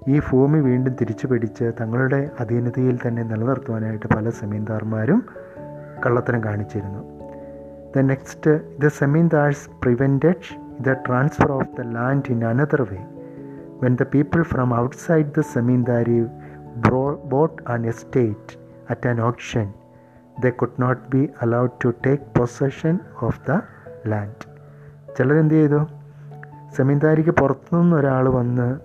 ഈ 0.07 0.19
ഭൂമി 0.19 0.59
വീണ്ടും 0.59 0.95
തിരിച്ചു 1.01 1.27
പിടിച്ച് 1.27 1.71
തങ്ങളുടെ 1.81 2.29
അധീനതയിൽ 2.39 2.99
തന്നെ 3.07 3.23
നിലനിർത്തുവാനായിട്ട് 3.23 4.05
പല 4.15 4.29
സെമീന്ദാർമാരും 4.29 5.25
കള്ളത്തരം 6.05 6.43
കാണിച്ചിരുന്നു. 6.43 7.17
The 7.97 7.99
next 7.99 8.79
the 8.79 8.87
zamindars 8.87 9.69
prevented 9.81 10.67
the 10.81 10.91
transfer 10.91 11.51
of 11.51 11.81
the 11.81 11.81
land 11.81 12.23
in 12.29 12.45
another 12.45 12.81
way 12.81 12.97
when 13.83 13.95
the 13.95 14.03
people 14.03 14.41
from 14.41 14.79
outside 14.79 15.25
the 15.37 15.39
zamindari 15.39 16.27
bro 16.75 17.21
bought 17.25 17.71
an 17.71 17.87
estate 17.87 18.59
at 18.89 19.09
an 19.09 19.21
auction 19.21 19.73
the 20.45 20.49
could 20.49 20.81
not 20.81 21.01
be 21.11 21.29
allowed 21.41 21.69
to 21.85 21.93
take 22.05 22.39
possession 22.39 22.99
of 23.21 23.39
the 23.49 23.59
land 24.07 24.57
ചിലരെന്ത് 25.17 25.53
ചെയ്തു? 25.53 25.85
സെമീന്ദാരിക്ക് 26.75 27.29
പുറത്തുനിന്ന് 27.29 27.95
ഒരാൾ 27.95 28.29
വന്ന് 28.29 28.79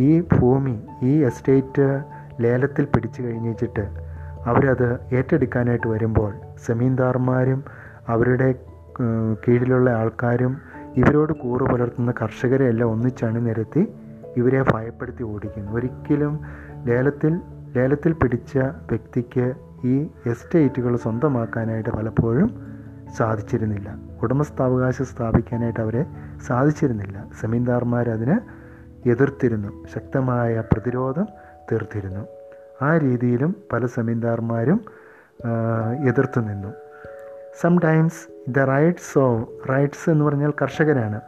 ഈ 0.00 0.20
ഭൂമി 0.20 0.82
ഈ 1.02 1.24
estate 1.24 2.04
ലേലത്തിൽ 2.40 2.84
പിടിച്ചു 2.84 3.22
കഴിഞ്ഞിട്ട് 3.22 3.90
അവരത് 4.44 5.00
ഏറ്റെടുക്കാനായിട്ട് 5.12 5.86
വരുമ്പോൾ 5.86 6.34
സെമീന്ദാർമാരും 6.66 7.64
അവരുടെ 8.08 8.54
കീഴിലുള്ള 9.48 9.90
ആൾക്കാരും 9.90 10.58
ഇവരോട് 10.96 11.32
കൂറ് 11.32 11.60
പുലർത്തുന്ന 11.60 12.14
കർഷകരെ 12.22 12.64
എല്ലാം 12.64 12.90
ഒന്നിച്ചണി 12.90 13.38
നിരത്തി 13.38 13.92
ഇവരെ 14.36 14.64
ഭയപ്പെടുത്തി 14.72 15.22
ഓടിക്കുന്നു. 15.22 15.72
ഒരിക്കലും 15.72 16.40
ലേലത്തിൽ 16.84 17.40
ലേലത്തിൽ 17.76 18.12
പിടിച്ച 18.12 18.58
വ്യക്തിക്ക് 18.58 19.54
ഈ 19.84 20.08
എസ്റ്റേറ്റുകൾ 20.26 20.96
സ്വന്തമാക്കാനായിട്ട് 20.96 21.90
പലപ്പോഴും 21.90 22.72
സാധിച്ചിരുന്നില്ല. 23.16 23.94
ഉടമസ്ഥാവകാശം 24.22 25.04
സ്ഥാപിക്കാനായിട്ട് 25.04 25.80
അവരെ 25.80 26.06
സാധിച്ചിരുന്നില്ല. 26.46 27.24
സെമീന്ദാർമാർ 27.40 28.10
അതിന് 28.10 28.36
എതിർത്തിരുന്നു. 29.08 29.84
ശക്തമായ 29.94 30.62
പ്രതിരോധം 30.72 31.26
തീർത്തിരുന്നു. 31.72 32.26
ആ 32.84 32.98
രീതിയിലും 32.98 33.56
പല 33.72 33.86
സെമീന്ദാർമാരും 33.86 34.84
എതിർത്തു 36.08 36.40
നിന്നു. 36.40 36.68
Sometimes 37.60 38.50
the 38.50 38.58
ryots 38.58 39.18
of 39.18 39.68
ryots 39.70 40.10
എന്ന് 40.10 40.24
പറഞ്ഞാൽ 40.24 40.52
കർഷകനാണ് 40.62 41.20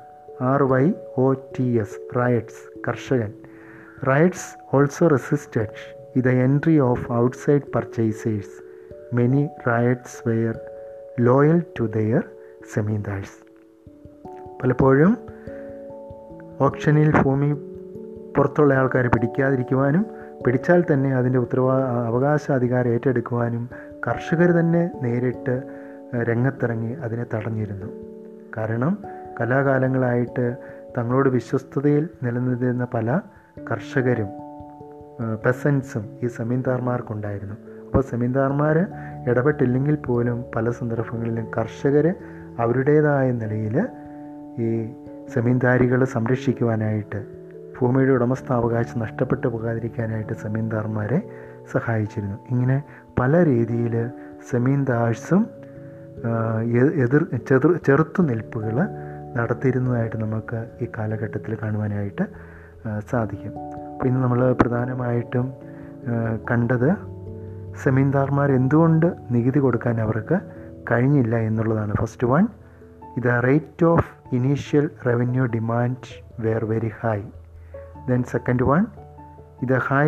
R 0.43 0.63
Y 0.63 0.93
O 1.19 1.33
T 1.33 1.63
S 1.63 2.19
ryots 2.19 2.81
കർഷകൻ. 2.89 3.33
Ryots 4.09 4.77
also 4.77 5.07
resisted 5.07 5.94
the 6.21 6.29
entry 6.29 6.79
of 6.79 7.13
outside 7.13 7.71
purchasers 7.75 8.63
many 9.15 9.49
ryots 9.69 10.29
were 10.29 10.59
loyal 11.21 11.63
to 11.81 11.85
their 11.85 12.25
zamindars 12.75 13.45
പലപ്പോഴും 14.63 15.19
ഓപ്ഷനിൽ 16.61 17.13
ഭൂമി 17.23 17.53
പുറത്തുള്ള 18.37 18.75
ആൾക്കാർ 18.75 19.07
പിടിക്കാതിരിക്കുവാനും 19.07 20.07
പിടിച്ചാൽ 20.47 20.85
തന്നെ 20.93 21.17
അതിന്റെ 21.17 21.39
ഉത്തരവാ 21.39 21.77
അവകാശാധികാരം 22.07 22.91
ഏറ്റെടുക്കുവാനും 22.91 23.71
കർഷകർ 24.07 24.51
തന്നെ 24.51 24.91
നേരിട്ട് 25.03 25.63
രംഗത്തിറങ്ങി 26.23 26.93
അതിനെ 26.93 27.27
തടഞ്ഞിരുന്നു. 27.35 27.87
കാരണം 28.57 28.99
കലാകാലങ്ങളായിട്ട് 29.41 30.57
തങ്ങളോട് 30.99 31.29
വിശ്വസ്തതയിൽ 31.29 32.09
നിലനിന്നിരുന്ന 32.23 32.87
പല 32.95 33.21
കർഷകരും 33.71 34.29
പെസൻസും 35.45 36.05
ഈ 36.23 36.27
സെമീന്ദാർമാർക്കുണ്ടായിരുന്നു. 36.27 37.57
അപ്പോൾ 37.87 38.03
സെമീന്ദാർമാർ 38.11 38.77
ഇടപെട്ടില്ലെങ്കിൽ 39.31 39.97
പോലും 40.07 40.45
പല 40.57 40.71
സന്ദർഭങ്ങളിലും 40.71 41.47
കർഷകർ 41.57 42.07
അവരുടേതായ 42.63 43.27
നിലയിൽ 43.43 43.77
ഈ 44.67 44.69
സെമീന്ദാരികളെ 45.35 46.05
സംരക്ഷിക്കുവാനായിട്ട് 46.05 47.21
ഭൂമിയുടെ 47.77 48.13
ഉടമസ്ഥാവകാശം 48.13 48.99
നഷ്ടപ്പെട്ടു 49.05 49.47
പോകാതിരിക്കാനായിട്ട് 49.49 50.35
സെമീന്ദാർമാരെ 50.43 51.19
സഹായിച്ചിരുന്നു. 51.73 52.37
ഇങ്ങനെ 52.51 52.77
പല 53.21 53.45
രീതിയിൽ 53.45 53.95
സെമീന്ദാഴ്സും 54.51 55.43
എതിർ 57.05 57.23
ചെറു 57.49 57.71
ചെറുത്തുനിൽപ്പുകൾ 57.87 58.77
നടത്തിയിരുന്നതായിട്ട് 59.37 60.17
നമുക്ക് 60.17 60.59
ഈ 60.85 60.89
കാലഘട്ടത്തിൽ 60.99 61.59
കാണുവാനായിട്ട് 61.63 62.25
സാധിക്കും. 63.11 63.55
അപ്പോൾ 64.05 64.13
ഇന്ന് 64.13 64.25
നമ്മൾ 64.25 64.41
പ്രധാനമായിട്ടും 64.53 65.47
കണ്ടത് 66.51 66.91
സെമീന്ദാർമാർ 67.83 68.49
എന്തുകൊണ്ട് 68.53 69.07
നികുതി 69.31 69.59
കൊടുക്കാൻ 69.59 70.01
അവർക്ക് 70.01 70.37
കഴിഞ്ഞില്ല 70.91 71.35
എന്നുള്ളതാണ്. 71.37 71.93
First 72.01 72.27
one 72.27 72.45
the 73.19 73.37
rate 73.47 73.87
of 73.87 74.07
initial 74.37 74.91
revenue 75.07 75.45
demand 75.45 76.11
were 76.41 76.65
very 76.65 76.93
high 77.03 77.17
then 78.09 78.23
second 78.25 78.63
one 78.63 78.85
the 79.65 79.81
high 79.89 80.07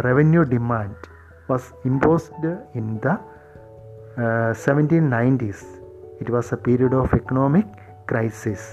revenue 0.00 0.42
demand 0.54 1.02
was 1.50 1.72
imposed 1.86 2.52
in 2.74 2.86
the 2.98 3.16
seventeen 4.66 5.08
nineties 5.10 5.66
it 6.20 6.30
was 6.30 6.54
a 6.54 6.60
period 6.66 6.94
of 6.94 7.14
economic 7.14 7.74
crisis 8.12 8.68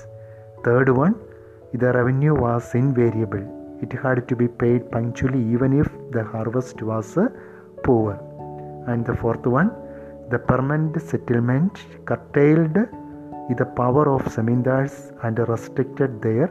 third 0.68 0.96
one 1.02 1.14
the 1.76 1.98
revenue 2.00 2.36
was 2.38 2.78
invariable 2.78 3.44
it 3.84 3.98
had 4.04 4.20
to 4.30 4.36
be 4.42 4.48
paid 4.62 4.82
punctually 4.96 5.42
even 5.56 5.72
if 5.82 5.90
the 6.16 6.24
harvest 6.34 6.78
was 6.92 7.10
poor. 7.86 8.12
And 8.92 9.02
the 9.10 9.16
fourth 9.22 9.46
one, 9.60 9.70
the 10.32 10.40
permanent 10.52 10.96
settlement 11.12 11.74
curtailed 12.10 12.78
the 13.60 13.68
power 13.82 14.06
of 14.16 14.22
zamindars 14.36 14.96
and 15.24 15.38
restricted 15.52 16.22
their 16.22 16.48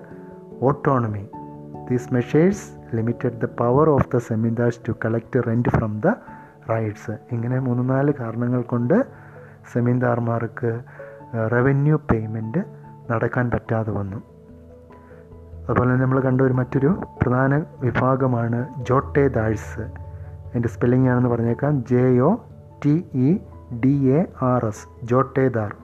autonomy. 0.60 1.24
These 1.88 2.06
measures 2.16 2.58
limited 2.92 3.34
the 3.40 3.50
power 3.62 3.86
of 3.96 4.04
the 4.10 4.20
zamindars 4.28 4.76
to 4.84 4.94
collect 4.94 5.34
rent 5.48 5.68
from 5.78 5.94
the 6.06 6.14
ryots 6.72 7.14
ഇങ്ങനെ 7.32 7.58
മൂന്ന് 7.58 7.82
നാല് 7.90 8.12
കാരണങ്ങൾ 8.20 8.62
കൊണ്ട് 8.62 8.96
സെമീന്ദാർമാർക്ക് 9.72 10.70
revenue 11.54 11.96
payment 12.10 12.60
നടക്കാൻ 13.10 13.46
പറ്റാതെ 13.54 13.92
വന്നു 13.92 14.18
അതുപോലെ 15.64 15.90
തന്നെ 15.92 16.04
നമ്മൾ 16.04 16.20
കണ്ട 16.20 16.40
ഒരു 16.40 16.52
മറ്റൊരു 16.52 17.00
പ്രധാന 17.22 17.64
വിഭാഗമാണ് 17.80 18.84
ജോട്ടെ 18.88 19.28
ദാഴ്സ് 19.28 19.80
അതിന്റെ 19.80 20.68
സ്പെല്ലിംഗ് 20.68 21.08
ആണെന്ന് 21.08 21.28
പറഞ്ഞേക്കാം. 21.28 21.84
J 21.84 22.18
O 22.18 22.36
T 22.84 23.04
E 23.14 23.38
D 23.84 23.94
A 24.18 24.26
R 24.42 24.64
S 24.66 25.06
jotedar. 25.06 25.74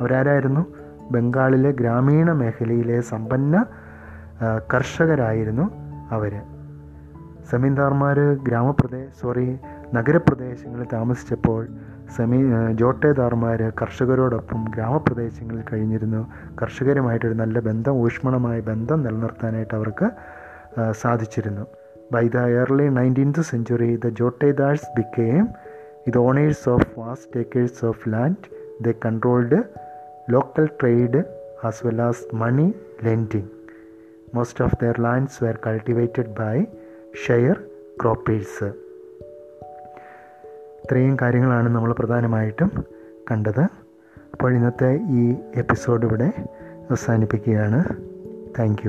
അവരാരായിരുന്നു? 0.00 0.66
ബംഗാളിലെ 1.10 1.70
ഗ്രാമീണ 1.70 2.32
മേഖലയിലെ 2.32 3.00
സമ്പന്ന 3.00 3.66
കർഷകരായിരുന്നു 4.74 5.70
അവർ 6.10 6.42
സമീന്ദാർമാർ 7.50 8.18
ഗ്രാമപ്രദേശ 8.20 9.20
സോറി 9.20 9.58
നഗരപ്രദേശങ്ങളിൽ 9.94 10.86
താമസിച്ചപ്പോൾ 10.92 11.68
സെമി 12.16 12.40
ജോട്ടേദാർമാർ 12.80 13.60
കർഷകരോടൊപ്പം 13.80 14.62
ഗ്രാമപ്രദേശങ്ങളിൽ 14.74 15.64
കഴിഞ്ഞിരുന്നു 15.72 16.22
കർഷകരുമായിട്ടൊരു 16.60 17.36
നല്ല 17.42 17.58
ബന്ധം 17.68 18.00
ഊഷ്മളമായ 18.06 18.58
ബന്ധം 18.70 19.00
നിലനിർത്താനായിട്ട് 19.08 19.74
അവർക്ക് 19.80 20.08
സാധിച്ചിരുന്നു 21.02 21.66
By 22.10 22.26
the 22.26 22.40
early 22.60 22.86
19th 22.90 23.44
century, 23.44 23.94
the 23.94 24.10
Jotedars 24.10 24.82
became 24.96 25.44
the 26.06 26.18
owners 26.18 26.66
of 26.66 26.80
vast 26.96 27.36
acres 27.36 27.84
of 27.84 28.04
land. 28.04 28.48
They 28.80 28.94
controlled 28.94 29.52
local 30.28 30.66
trade 30.80 31.16
as 31.62 31.84
well 31.84 32.00
as 32.00 32.26
money 32.32 32.68
lending. 33.02 33.48
Most 34.32 34.60
of 34.60 34.76
their 34.80 34.94
lands 34.94 35.40
were 35.40 35.54
cultivated 35.68 36.34
by 36.34 36.66
sharecroppers. 37.14 38.54
ഇത്രയും 40.90 41.16
കാര്യങ്ങളാണ് 41.22 41.68
നമ്മൾ 41.68 41.92
പ്രധാനമായിട്ടും 41.92 42.84
കണ്ടത്. 43.30 43.60
അപ്പോൾ 44.18 44.54
ഇന്നത്തെ 44.54 45.00
ഈ 45.10 45.36
episode 45.56 46.06
ഇവിടെ 46.06 46.32
അവസാനിപ്പിക്കുകയാണ്. 46.90 47.84
താങ്ക് 48.58 48.88